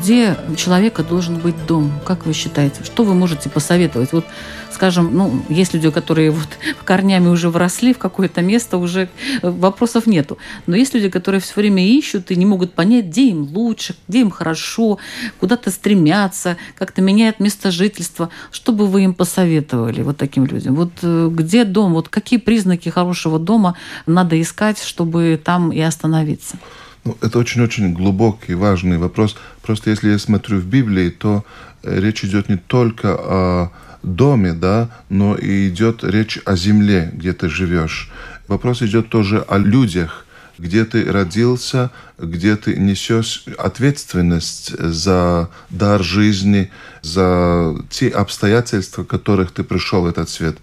Где 0.07 0.37
у 0.49 0.55
человека 0.55 1.03
должен 1.03 1.37
быть 1.39 1.67
дом? 1.67 1.91
Как 2.05 2.27
вы 2.27 2.33
считаете? 2.33 2.85
Что 2.85 3.03
вы 3.03 3.15
можете 3.15 3.49
посоветовать? 3.49 4.13
Вот, 4.13 4.25
скажем, 4.71 5.11
ну, 5.13 5.43
есть 5.49 5.75
люди, 5.75 5.91
которые 5.91 6.31
вот 6.31 6.47
корнями 6.85 7.27
уже 7.27 7.51
вросли 7.51 7.93
в 7.93 7.99
какое-то 7.99 8.41
место, 8.41 8.77
уже 8.77 9.09
э, 9.43 9.51
вопросов 9.51 10.07
нету. 10.07 10.39
Но 10.69 10.77
есть 10.77 10.95
люди, 10.95 11.09
которые 11.09 11.41
все 11.41 11.55
время 11.57 11.85
ищут 11.85 12.31
и 12.31 12.37
не 12.37 12.47
могут 12.47 12.73
понять, 12.73 13.07
где 13.07 13.31
им 13.31 13.49
лучше, 13.53 13.97
где 14.07 14.21
им 14.21 14.31
хорошо, 14.31 14.99
куда-то 15.41 15.73
стремятся, 15.73 16.57
как-то 16.77 17.03
меняют 17.03 17.41
место 17.41 17.73
жительства. 17.73 18.31
Что 18.53 18.71
бы 18.71 18.87
вы 18.87 19.03
им 19.03 19.13
посоветовали 19.13 20.03
вот 20.03 20.19
таким 20.19 20.47
людям? 20.47 20.77
Вот 20.77 20.93
э, 21.03 21.29
где 21.33 21.65
дом? 21.65 21.95
Вот 21.95 22.09
какие 22.09 22.39
признаки 22.39 22.91
хорошего 22.91 23.41
дома 23.41 23.75
надо 24.07 24.41
искать, 24.41 24.81
чтобы 24.81 25.41
там 25.43 25.73
и 25.73 25.81
остановиться? 25.81 26.59
Ну, 27.07 27.17
это 27.21 27.39
очень-очень 27.39 27.95
глубокий, 27.95 28.55
важный 28.55 28.99
вопрос. 28.99 29.37
Просто 29.63 29.91
если 29.91 30.11
я 30.11 30.19
смотрю 30.19 30.59
в 30.59 30.67
Библии, 30.67 31.09
то 31.11 31.45
э, 31.85 32.01
речь 32.01 32.25
идет 32.25 32.49
не 32.49 32.57
только 32.57 33.15
о 33.15 33.71
доме, 34.03 34.53
да, 34.53 34.91
но 35.09 35.37
и 35.37 35.69
идет 35.69 36.03
речь 36.03 36.41
о 36.45 36.57
земле, 36.57 37.13
где 37.13 37.33
ты 37.33 37.49
живешь. 37.49 38.11
Вопрос 38.49 38.83
идет 38.83 39.09
тоже 39.09 39.39
о 39.39 39.57
людях, 39.59 40.27
где 40.59 40.85
ты 40.85 41.05
родился, 41.05 41.93
где 42.19 42.57
ты 42.57 42.77
несешь 42.77 43.45
ответственность 43.59 44.71
за 44.79 45.51
дар 45.71 46.03
жизни, 46.03 46.71
за 47.03 47.77
те 47.91 48.09
обстоятельства, 48.09 49.03
в 49.03 49.07
которых 49.07 49.53
ты 49.53 49.63
пришел 49.63 50.03
в 50.03 50.07
этот 50.07 50.31
свет. 50.31 50.57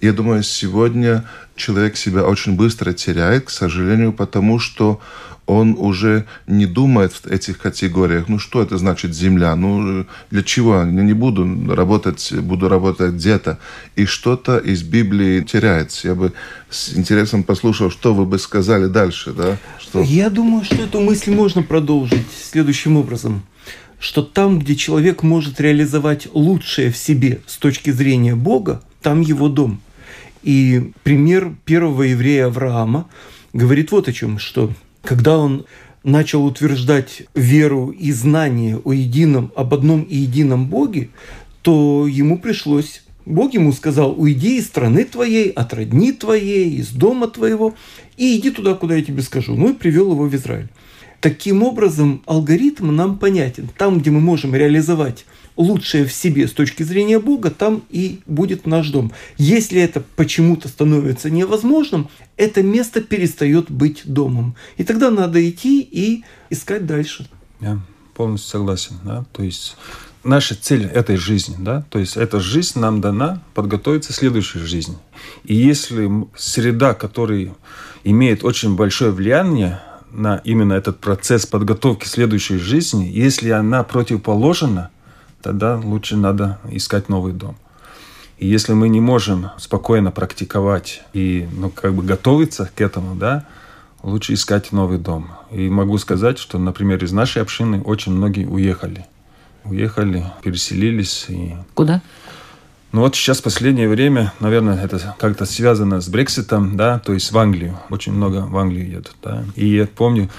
Я 0.00 0.12
думаю, 0.12 0.42
сегодня 0.42 1.24
человек 1.56 1.96
себя 1.96 2.24
очень 2.24 2.56
быстро 2.56 2.92
теряет, 2.92 3.46
к 3.46 3.50
сожалению, 3.50 4.12
потому 4.12 4.58
что 4.58 5.00
он 5.48 5.76
уже 5.78 6.26
не 6.46 6.66
думает 6.66 7.14
в 7.14 7.26
этих 7.26 7.58
категориях. 7.58 8.28
Ну, 8.28 8.38
что 8.38 8.62
это 8.62 8.76
значит 8.76 9.14
земля? 9.14 9.56
Ну, 9.56 10.04
для 10.30 10.42
чего? 10.42 10.76
Я 10.76 10.84
не 10.84 11.14
буду 11.14 11.74
работать, 11.74 12.34
буду 12.34 12.68
работать 12.68 13.14
где-то. 13.14 13.58
И 13.96 14.04
что-то 14.04 14.58
из 14.58 14.82
Библии 14.82 15.40
теряется. 15.40 16.08
Я 16.08 16.14
бы 16.14 16.34
с 16.68 16.94
интересом 16.94 17.44
послушал, 17.44 17.90
что 17.90 18.12
вы 18.12 18.26
бы 18.26 18.38
сказали 18.38 18.88
дальше. 18.88 19.32
Да? 19.32 19.56
Что... 19.80 20.02
Я 20.02 20.28
думаю, 20.28 20.64
что 20.64 20.86
эту 20.98 21.06
мысль 21.06 21.32
можно 21.32 21.62
продолжить 21.62 22.26
следующим 22.50 22.96
образом 22.96 23.42
что 24.00 24.22
там, 24.22 24.60
где 24.60 24.76
человек 24.76 25.24
может 25.24 25.60
реализовать 25.60 26.28
лучшее 26.32 26.92
в 26.92 26.96
себе 26.96 27.40
с 27.46 27.56
точки 27.56 27.90
зрения 27.90 28.36
Бога, 28.36 28.80
там 29.02 29.20
его 29.22 29.48
дом. 29.48 29.80
И 30.44 30.92
пример 31.02 31.52
первого 31.64 32.04
еврея 32.04 32.46
Авраама 32.46 33.08
говорит 33.52 33.90
вот 33.90 34.06
о 34.06 34.12
чем, 34.12 34.38
что 34.38 34.70
когда 35.02 35.38
он 35.38 35.64
начал 36.04 36.44
утверждать 36.44 37.24
веру 37.34 37.88
и 37.88 38.12
знание 38.12 38.80
о 38.84 38.92
едином, 38.92 39.50
об 39.56 39.74
одном 39.74 40.02
и 40.02 40.14
едином 40.14 40.68
Боге, 40.68 41.10
то 41.62 42.06
ему 42.06 42.38
пришлось 42.38 43.02
Бог 43.28 43.52
ему 43.52 43.72
сказал, 43.72 44.18
уйди 44.18 44.56
из 44.56 44.66
страны 44.66 45.04
твоей, 45.04 45.50
от 45.50 45.74
родни 45.74 46.12
твоей, 46.12 46.70
из 46.76 46.88
дома 46.88 47.28
твоего, 47.28 47.74
и 48.16 48.38
иди 48.38 48.50
туда, 48.50 48.74
куда 48.74 48.96
я 48.96 49.04
тебе 49.04 49.22
скажу. 49.22 49.54
Ну 49.54 49.70
и 49.70 49.74
привел 49.74 50.12
его 50.12 50.24
в 50.24 50.34
Израиль. 50.34 50.68
Таким 51.20 51.62
образом, 51.62 52.22
алгоритм 52.26 52.94
нам 52.94 53.18
понятен. 53.18 53.68
Там, 53.76 54.00
где 54.00 54.10
мы 54.10 54.20
можем 54.20 54.54
реализовать 54.54 55.26
лучшее 55.56 56.06
в 56.06 56.12
себе 56.12 56.48
с 56.48 56.52
точки 56.52 56.84
зрения 56.84 57.18
Бога, 57.18 57.50
там 57.50 57.82
и 57.90 58.20
будет 58.26 58.66
наш 58.66 58.88
дом. 58.88 59.12
Если 59.36 59.80
это 59.80 60.02
почему-то 60.16 60.68
становится 60.68 61.28
невозможным, 61.28 62.08
это 62.36 62.62
место 62.62 63.02
перестает 63.02 63.70
быть 63.70 64.02
домом. 64.04 64.54
И 64.78 64.84
тогда 64.84 65.10
надо 65.10 65.46
идти 65.46 65.82
и 65.82 66.24
искать 66.48 66.86
дальше. 66.86 67.28
Я 67.60 67.80
полностью 68.14 68.50
согласен. 68.50 68.96
Да? 69.04 69.24
То 69.32 69.42
есть 69.42 69.76
наша 70.24 70.54
цель 70.54 70.86
этой 70.86 71.16
жизни, 71.16 71.56
да, 71.58 71.84
то 71.90 71.98
есть 71.98 72.16
эта 72.16 72.40
жизнь 72.40 72.78
нам 72.78 73.00
дана 73.00 73.40
подготовиться 73.54 74.12
к 74.12 74.16
следующей 74.16 74.60
жизни. 74.60 74.96
И 75.44 75.54
если 75.54 76.10
среда, 76.36 76.94
которая 76.94 77.54
имеет 78.04 78.44
очень 78.44 78.76
большое 78.76 79.10
влияние 79.10 79.80
на 80.10 80.36
именно 80.44 80.72
этот 80.72 80.98
процесс 80.98 81.46
подготовки 81.46 82.06
следующей 82.06 82.58
жизни, 82.58 83.04
если 83.04 83.50
она 83.50 83.82
противоположна, 83.82 84.90
тогда 85.42 85.76
лучше 85.76 86.16
надо 86.16 86.58
искать 86.70 87.08
новый 87.08 87.32
дом. 87.32 87.56
И 88.38 88.46
если 88.46 88.72
мы 88.72 88.88
не 88.88 89.00
можем 89.00 89.50
спокойно 89.58 90.10
практиковать 90.10 91.02
и 91.12 91.48
ну, 91.52 91.70
как 91.70 91.94
бы 91.94 92.04
готовиться 92.04 92.70
к 92.74 92.80
этому, 92.80 93.16
да, 93.16 93.46
лучше 94.02 94.34
искать 94.34 94.70
новый 94.72 94.98
дом. 94.98 95.30
И 95.50 95.68
могу 95.68 95.98
сказать, 95.98 96.38
что, 96.38 96.58
например, 96.58 97.02
из 97.02 97.12
нашей 97.12 97.42
общины 97.42 97.82
очень 97.82 98.12
многие 98.12 98.46
уехали. 98.46 99.06
Уехали, 99.68 100.24
переселились. 100.42 101.26
И... 101.28 101.56
Куда? 101.74 102.02
Ну 102.90 103.02
вот 103.02 103.14
сейчас 103.14 103.42
последнее 103.42 103.88
время, 103.88 104.32
наверное, 104.40 104.82
это 104.82 105.14
как-то 105.18 105.44
связано 105.44 106.00
с 106.00 106.08
Брекситом, 106.08 106.76
да, 106.76 106.98
то 106.98 107.12
есть 107.12 107.30
в 107.32 107.38
Англию. 107.38 107.78
Очень 107.90 108.14
много 108.14 108.46
в 108.48 108.56
Англию 108.56 108.88
едут, 108.88 109.16
да. 109.22 109.44
И 109.56 109.68
я 109.68 109.86
помню, 109.86 110.30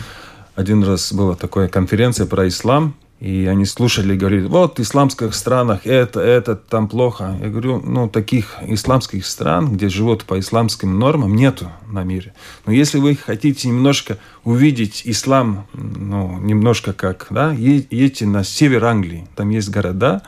один 0.55 0.83
раз 0.83 1.13
была 1.13 1.35
такая 1.35 1.67
конференция 1.67 2.25
про 2.25 2.47
ислам, 2.47 2.95
и 3.19 3.45
они 3.47 3.65
слушали 3.65 4.15
говорили, 4.15 4.47
вот 4.47 4.79
в 4.79 4.81
исламских 4.81 5.35
странах 5.35 5.85
это, 5.85 6.21
это, 6.21 6.55
там 6.55 6.87
плохо. 6.87 7.37
Я 7.41 7.49
говорю, 7.49 7.81
ну, 7.81 8.07
таких 8.07 8.55
исламских 8.61 9.25
стран, 9.25 9.73
где 9.73 9.89
живут 9.89 10.23
по 10.23 10.39
исламским 10.39 10.97
нормам, 10.97 11.35
нету 11.35 11.69
на 11.91 12.03
мире. 12.03 12.33
Но 12.65 12.71
если 12.71 12.97
вы 12.99 13.15
хотите 13.15 13.67
немножко 13.67 14.17
увидеть 14.45 15.01
ислам, 15.03 15.67
ну, 15.73 16.39
немножко 16.39 16.93
как, 16.93 17.27
да, 17.29 17.51
едете 17.51 18.25
на 18.25 18.45
север 18.45 18.85
Англии. 18.85 19.27
Там 19.35 19.49
есть 19.49 19.69
города, 19.69 20.21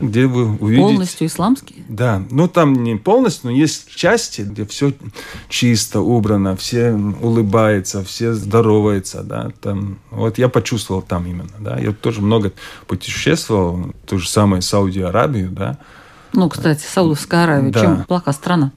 где 0.00 0.26
вы 0.26 0.56
увидите... 0.56 0.82
Полностью 0.82 1.26
исламские? 1.26 1.84
Да. 1.88 2.22
Ну, 2.30 2.46
там 2.48 2.72
не 2.84 2.96
полностью, 2.96 3.50
но 3.50 3.56
есть 3.56 3.94
части, 3.94 4.42
где 4.42 4.64
все 4.64 4.92
чисто, 5.48 6.00
убрано, 6.00 6.54
все 6.56 6.92
улыбаются, 6.92 8.04
все 8.04 8.32
здороваются, 8.34 9.22
да. 9.22 9.50
Там, 9.60 9.98
вот 10.10 10.38
я 10.38 10.48
почувствовал 10.48 11.02
там 11.02 11.26
именно, 11.26 11.50
да. 11.58 11.78
Я 11.78 11.92
тоже 11.92 12.20
много 12.20 12.52
путешествовал, 12.86 13.92
ту 14.06 14.18
же 14.18 14.28
самую 14.28 14.62
Сауди-Аравию, 14.62 15.50
да. 15.50 15.78
Ну, 16.32 16.48
кстати, 16.48 16.84
Саудовская 16.84 17.44
Аравия, 17.44 17.70
да. 17.72 17.80
чем 17.80 18.04
плоха 18.04 18.32
страна? 18.32 18.72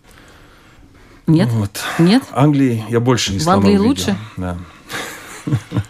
Нет? 1.28 1.50
Вот. 1.52 1.80
Нет? 2.00 2.24
Англии 2.32 2.84
я 2.90 3.00
больше 3.00 3.38
ислама 3.38 3.62
В 3.62 3.66
Англии 3.66 3.78
увидел. 3.78 3.90
лучше? 3.90 4.18
Да. 4.38 4.58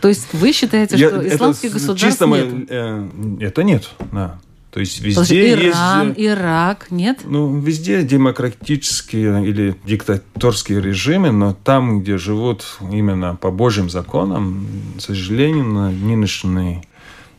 То 0.02 0.08
есть 0.08 0.28
вы 0.34 0.52
считаете, 0.54 0.98
что 0.98 1.22
Я- 1.22 1.36
исламских 1.36 1.70
это 1.70 1.74
государств 1.80 2.06
чисто 2.10 2.26
нет? 2.26 2.54
мы- 2.54 2.66
э, 2.70 3.08
это 3.42 3.64
нет, 3.64 3.90
да. 4.12 4.40
То 4.72 4.80
есть 4.80 5.01
везде 5.01 5.49
есть... 5.49 5.76
Иран, 5.76 6.11
э, 6.11 6.13
Ирак, 6.17 6.91
нет? 6.91 7.19
Ну, 7.26 7.59
везде 7.59 8.03
демократические 8.03 9.45
или 9.45 9.76
диктаторские 9.86 10.82
режимы, 10.82 11.32
но 11.32 11.53
там, 11.53 11.99
где 11.99 12.17
живут 12.17 12.65
именно 12.80 13.36
по 13.36 13.51
Божьим 13.51 13.89
законам, 13.89 14.65
к 14.97 15.01
сожалению, 15.01 15.65
на 15.65 15.91
нынешний... 15.91 16.88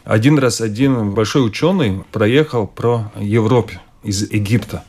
Один 0.04 0.38
раз 0.38 0.60
один 0.60 1.12
большой 1.12 1.46
ученый 1.46 2.02
проехал 2.12 2.66
про 2.66 3.10
Европе 3.18 3.80
из 4.02 4.30
Египта. 4.30 4.84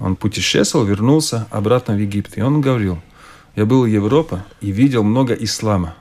Он 0.00 0.16
путешествовал, 0.16 0.84
вернулся 0.84 1.46
обратно 1.50 1.94
в 1.94 1.98
Египет. 1.98 2.38
И 2.38 2.42
он 2.42 2.60
говорил, 2.60 2.98
я 3.54 3.66
был 3.66 3.82
в 3.82 3.86
Европе 3.86 4.42
и 4.60 4.72
видел 4.72 5.04
много 5.04 5.34
ислама, 5.34 5.94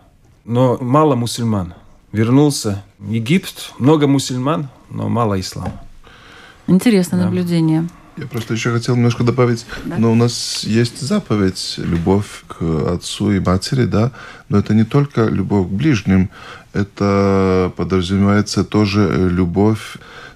но 0.46 0.78
мало 0.82 1.16
мусульман. 1.16 1.76
Вернулся 2.12 2.84
в 3.00 3.10
Египет, 3.12 3.72
много 3.80 4.08
мусульман, 4.08 4.68
но 4.90 5.08
мало 5.08 5.40
ислама. 5.40 5.80
Интересное 6.68 7.20
Да. 7.20 7.26
наблюдение. 7.26 7.88
Я 8.18 8.28
просто 8.28 8.54
еще 8.54 8.74
хотел 8.74 8.96
немножко 8.98 9.24
добавить, 9.24 9.66
Да. 9.86 9.96
но 9.98 10.12
у 10.12 10.16
нас 10.16 10.66
есть 10.66 11.00
заповедь 11.00 11.76
любовь 11.78 12.44
к 12.48 12.62
отцу 12.94 13.32
и 13.32 13.40
матери, 13.40 13.86
да, 13.86 14.12
но 14.50 14.58
это 14.60 14.74
не 14.74 14.84
только 14.84 15.26
любовь 15.26 15.68
к 15.68 15.72
ближним, 15.72 16.30
это 16.74 17.72
подразумевается 17.78 18.66
тоже 18.66 19.08
э, 19.10 19.30
любовь 19.30 19.96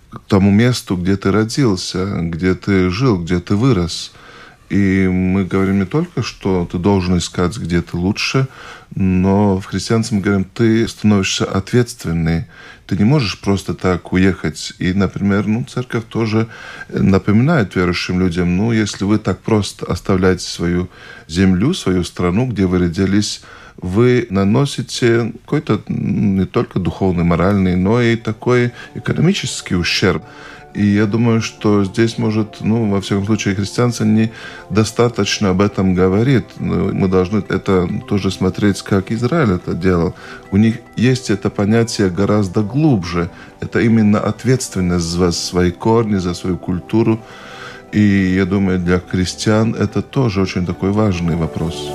к 0.09 0.19
тому 0.27 0.51
месту, 0.51 0.95
где 0.95 1.17
ты 1.17 1.31
родился, 1.31 2.05
где 2.21 2.55
ты 2.55 2.89
жил, 2.89 3.21
где 3.21 3.39
ты 3.41 3.55
вырос. 3.57 4.13
И 4.69 5.07
мы 5.07 5.45
говорим 5.45 5.79
не 5.79 5.85
только, 5.85 6.23
что 6.23 6.67
ты 6.71 6.77
должен 6.77 7.17
искать, 7.17 7.57
где 7.57 7.81
ты 7.81 7.97
лучше, 7.97 8.47
но 8.95 9.59
в 9.59 9.65
христианстве 9.65 10.17
мы 10.17 10.23
говорим, 10.23 10.45
ты 10.45 10.87
становишься 10.87 11.45
ответственный. 11.45 12.45
Ты 12.87 12.97
не 12.97 13.03
можешь 13.03 13.39
просто 13.39 13.73
так 13.73 14.13
уехать. 14.13 14.73
И, 14.79 14.93
например, 14.93 15.47
ну, 15.47 15.65
церковь 15.65 16.05
тоже 16.05 16.47
напоминает 16.89 17.75
верующим 17.75 18.19
людям, 18.19 18.57
ну, 18.57 18.71
если 18.71 19.05
вы 19.05 19.17
так 19.17 19.39
просто 19.39 19.85
оставляете 19.85 20.45
свою 20.45 20.89
землю, 21.27 21.73
свою 21.73 22.03
страну, 22.03 22.47
где 22.47 22.65
вы 22.65 22.79
родились, 22.79 23.41
вы 23.77 24.27
наносите 24.29 25.33
какой-то 25.43 25.81
не 25.87 26.45
только 26.45 26.79
духовный, 26.79 27.23
моральный, 27.23 27.75
но 27.75 28.01
и 28.01 28.15
такой 28.15 28.71
экономический 28.93 29.75
ущерб. 29.75 30.23
И 30.75 30.85
я 30.85 31.05
думаю, 31.05 31.41
что 31.41 31.85
здесь 31.85 32.17
может, 32.17 32.57
ну, 32.59 32.89
во 32.89 32.99
всяком 32.99 33.25
случае, 33.25 33.55
христианство 33.55 34.03
недостаточно 34.03 35.49
об 35.51 35.61
этом 35.61 35.95
говорит. 35.95 36.45
Но 36.59 36.91
Мы 36.93 37.07
должны 37.07 37.41
это 37.49 37.87
тоже 38.07 38.29
смотреть, 38.29 38.81
как 38.81 39.11
Израиль 39.11 39.51
это 39.51 39.73
делал. 39.73 40.13
У 40.51 40.57
них 40.57 40.79
есть 40.97 41.29
это 41.29 41.49
понятие 41.49 42.09
гораздо 42.09 42.61
глубже. 42.61 43.29
Это 43.61 43.79
именно 43.79 44.19
ответственность 44.19 45.05
за 45.05 45.31
свои 45.31 45.71
корни, 45.71 46.17
за 46.17 46.33
свою 46.33 46.57
культуру. 46.57 47.19
И 47.93 48.35
я 48.35 48.45
думаю, 48.45 48.79
для 48.79 48.99
христиан 48.99 49.73
это 49.75 50.01
тоже 50.01 50.41
очень 50.41 50.65
такой 50.65 50.91
важный 50.91 51.37
вопрос. 51.37 51.89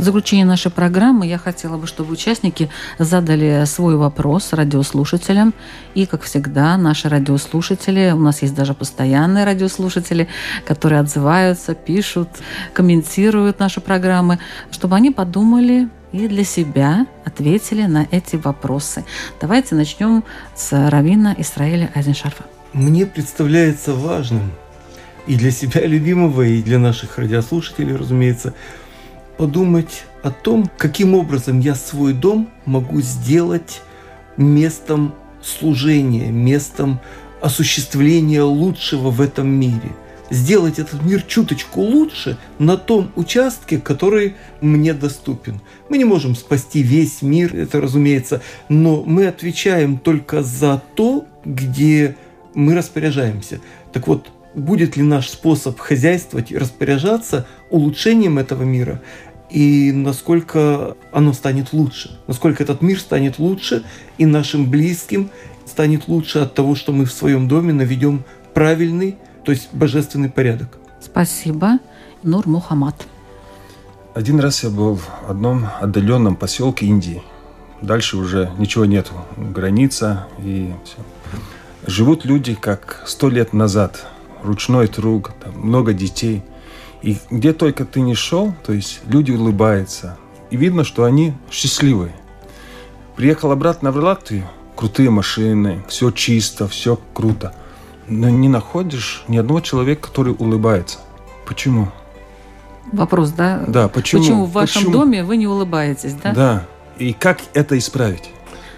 В 0.00 0.02
заключение 0.02 0.46
нашей 0.46 0.70
программы 0.70 1.26
я 1.26 1.36
хотела 1.36 1.76
бы, 1.76 1.86
чтобы 1.86 2.14
участники 2.14 2.70
задали 2.98 3.66
свой 3.66 3.96
вопрос 3.96 4.54
радиослушателям. 4.54 5.52
И, 5.94 6.06
как 6.06 6.22
всегда, 6.22 6.78
наши 6.78 7.10
радиослушатели, 7.10 8.10
у 8.14 8.18
нас 8.18 8.40
есть 8.40 8.54
даже 8.54 8.72
постоянные 8.72 9.44
радиослушатели, 9.44 10.26
которые 10.64 11.00
отзываются, 11.00 11.74
пишут, 11.74 12.30
комментируют 12.72 13.58
наши 13.58 13.82
программы, 13.82 14.38
чтобы 14.70 14.96
они 14.96 15.10
подумали 15.10 15.90
и 16.12 16.28
для 16.28 16.44
себя 16.44 17.06
ответили 17.26 17.82
на 17.82 18.06
эти 18.10 18.36
вопросы. 18.36 19.04
Давайте 19.38 19.74
начнем 19.74 20.24
с 20.56 20.72
Равина 20.72 21.34
Исраиля 21.36 21.90
Айзеншарфа. 21.94 22.44
Мне 22.72 23.04
представляется 23.04 23.92
важным 23.92 24.50
и 25.26 25.36
для 25.36 25.50
себя 25.50 25.86
любимого, 25.86 26.40
и 26.40 26.62
для 26.62 26.78
наших 26.78 27.18
радиослушателей, 27.18 27.94
разумеется, 27.94 28.54
подумать 29.40 30.04
о 30.22 30.30
том, 30.30 30.70
каким 30.76 31.14
образом 31.14 31.60
я 31.60 31.74
свой 31.74 32.12
дом 32.12 32.50
могу 32.66 33.00
сделать 33.00 33.80
местом 34.36 35.14
служения, 35.42 36.30
местом 36.30 37.00
осуществления 37.40 38.42
лучшего 38.42 39.08
в 39.08 39.18
этом 39.22 39.48
мире. 39.48 39.96
Сделать 40.28 40.78
этот 40.78 41.02
мир 41.02 41.22
чуточку 41.22 41.80
лучше 41.80 42.36
на 42.58 42.76
том 42.76 43.12
участке, 43.16 43.78
который 43.78 44.34
мне 44.60 44.92
доступен. 44.92 45.62
Мы 45.88 45.96
не 45.96 46.04
можем 46.04 46.36
спасти 46.36 46.82
весь 46.82 47.22
мир, 47.22 47.56
это 47.56 47.80
разумеется, 47.80 48.42
но 48.68 49.02
мы 49.02 49.26
отвечаем 49.26 49.96
только 49.96 50.42
за 50.42 50.82
то, 50.94 51.24
где 51.46 52.14
мы 52.52 52.74
распоряжаемся. 52.74 53.62
Так 53.94 54.06
вот, 54.06 54.30
будет 54.54 54.96
ли 54.96 55.02
наш 55.02 55.28
способ 55.30 55.78
хозяйствовать 55.78 56.50
и 56.50 56.58
распоряжаться 56.58 57.46
улучшением 57.70 58.38
этого 58.38 58.64
мира, 58.64 59.00
и 59.50 59.92
насколько 59.92 60.96
оно 61.12 61.32
станет 61.32 61.72
лучше, 61.72 62.18
насколько 62.26 62.62
этот 62.62 62.82
мир 62.82 63.00
станет 63.00 63.38
лучше, 63.38 63.84
и 64.18 64.26
нашим 64.26 64.70
близким 64.70 65.30
станет 65.66 66.08
лучше 66.08 66.40
от 66.40 66.54
того, 66.54 66.74
что 66.74 66.92
мы 66.92 67.04
в 67.04 67.12
своем 67.12 67.48
доме 67.48 67.72
наведем 67.72 68.24
правильный, 68.54 69.18
то 69.44 69.52
есть 69.52 69.68
божественный 69.72 70.30
порядок. 70.30 70.78
Спасибо. 71.00 71.78
Нур 72.22 72.46
Мухаммад. 72.46 73.06
Один 74.14 74.40
раз 74.40 74.64
я 74.64 74.70
был 74.70 74.96
в 74.96 75.30
одном 75.30 75.66
отдаленном 75.80 76.36
поселке 76.36 76.86
Индии. 76.86 77.22
Дальше 77.80 78.16
уже 78.16 78.50
ничего 78.58 78.84
нету. 78.84 79.14
Граница 79.36 80.26
и 80.38 80.72
все. 80.84 80.96
Живут 81.86 82.24
люди 82.24 82.54
как 82.54 83.02
сто 83.06 83.30
лет 83.30 83.52
назад. 83.52 84.06
Ручной 84.42 84.88
труд, 84.88 85.30
там 85.42 85.58
много 85.58 85.94
детей. 85.94 86.42
И 87.02 87.16
где 87.30 87.52
только 87.52 87.84
ты 87.84 88.00
не 88.00 88.14
шел, 88.14 88.54
то 88.64 88.72
есть 88.72 89.00
люди 89.06 89.32
улыбаются. 89.32 90.18
И 90.50 90.56
видно, 90.56 90.84
что 90.84 91.04
они 91.04 91.34
счастливые. 91.50 92.12
Приехал 93.16 93.52
обратно 93.52 93.92
в 93.92 93.96
Латвию, 93.96 94.46
крутые 94.76 95.10
машины, 95.10 95.82
все 95.88 96.10
чисто, 96.10 96.68
все 96.68 96.98
круто. 97.14 97.54
Но 98.08 98.28
не 98.28 98.48
находишь 98.48 99.24
ни 99.28 99.36
одного 99.36 99.60
человека, 99.60 100.08
который 100.08 100.34
улыбается. 100.38 100.98
Почему? 101.46 101.90
Вопрос, 102.92 103.30
да? 103.30 103.62
Да, 103.68 103.88
почему? 103.88 104.22
Почему 104.22 104.44
в 104.46 104.52
вашем 104.52 104.82
Почему? 104.82 104.92
доме 104.92 105.22
вы 105.22 105.36
не 105.36 105.46
улыбаетесь, 105.46 106.14
да? 106.14 106.32
Да. 106.32 106.66
И 106.98 107.12
как 107.12 107.40
это 107.54 107.78
исправить? 107.78 108.30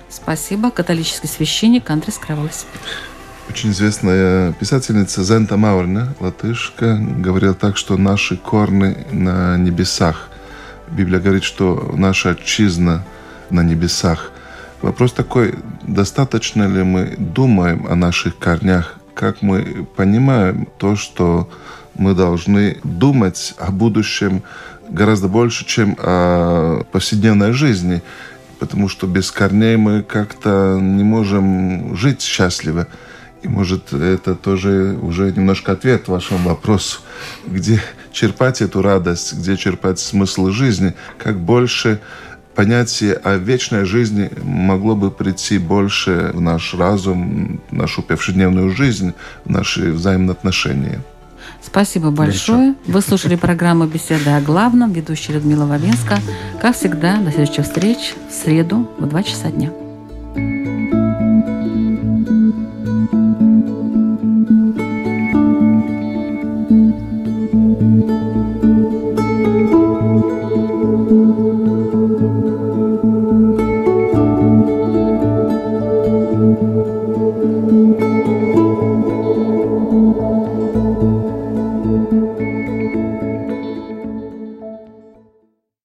Спасибо. 0.08 0.70
Католический 0.70 1.28
священник 1.28 1.88
Андрей 1.88 2.12
Скравлес. 2.12 2.66
Очень 3.48 3.72
известная 3.72 4.52
писательница 4.52 5.22
Зента 5.24 5.56
Маурна, 5.56 6.14
латышка, 6.20 6.96
говорила 6.96 7.54
так, 7.54 7.76
что 7.76 7.96
наши 7.96 8.36
корни 8.36 8.96
на 9.10 9.56
небесах. 9.58 10.28
Библия 10.88 11.20
говорит, 11.20 11.42
что 11.42 11.92
наша 11.96 12.30
отчизна 12.30 13.04
на 13.50 13.62
небесах. 13.62 14.30
Вопрос 14.80 15.12
такой, 15.12 15.54
достаточно 15.82 16.66
ли 16.66 16.82
мы 16.82 17.14
думаем 17.18 17.86
о 17.88 17.94
наших 17.94 18.38
корнях, 18.38 18.96
как 19.14 19.42
мы 19.42 19.86
понимаем 19.96 20.66
то, 20.78 20.96
что 20.96 21.50
мы 21.94 22.14
должны 22.14 22.78
думать 22.84 23.54
о 23.58 23.70
будущем 23.70 24.42
гораздо 24.88 25.28
больше, 25.28 25.66
чем 25.66 25.96
о 25.98 26.84
повседневной 26.92 27.52
жизни, 27.52 28.02
потому 28.58 28.88
что 28.88 29.06
без 29.06 29.30
корней 29.30 29.76
мы 29.76 30.02
как-то 30.02 30.78
не 30.80 31.04
можем 31.04 31.96
жить 31.96 32.22
счастливо. 32.22 32.86
И 33.42 33.48
может 33.48 33.92
это 33.92 34.34
тоже 34.34 34.96
уже 35.02 35.32
немножко 35.32 35.72
ответ 35.72 36.08
вашему 36.08 36.50
вопросу, 36.50 37.00
где 37.46 37.80
черпать 38.12 38.62
эту 38.62 38.82
радость, 38.82 39.34
где 39.34 39.56
черпать 39.56 39.98
смысл 39.98 40.50
жизни, 40.50 40.94
как 41.18 41.40
больше 41.40 42.00
понятие 42.54 43.14
о 43.14 43.36
вечной 43.36 43.84
жизни 43.84 44.30
могло 44.42 44.94
бы 44.94 45.10
прийти 45.10 45.58
больше 45.58 46.30
в 46.34 46.40
наш 46.40 46.74
разум, 46.74 47.60
в 47.70 47.72
нашу 47.72 48.02
повседневную 48.02 48.70
жизнь, 48.70 49.12
в 49.44 49.50
наши 49.50 49.92
взаимоотношения. 49.92 51.00
Спасибо 51.62 52.10
большое. 52.10 52.74
Вы 52.86 53.00
слушали 53.00 53.36
программу 53.36 53.86
«Беседы 53.86 54.30
о 54.30 54.40
главном». 54.40 54.92
Ведущая 54.92 55.34
Людмила 55.34 55.64
Вавинска. 55.64 56.18
Как 56.60 56.76
всегда, 56.76 57.18
до 57.18 57.30
следующих 57.30 57.64
встреч 57.64 58.14
в 58.28 58.32
среду 58.32 58.90
в 58.98 59.06
2 59.06 59.22
часа 59.22 59.50
дня. 59.50 59.70
thank 60.34 60.92
you 60.92 61.01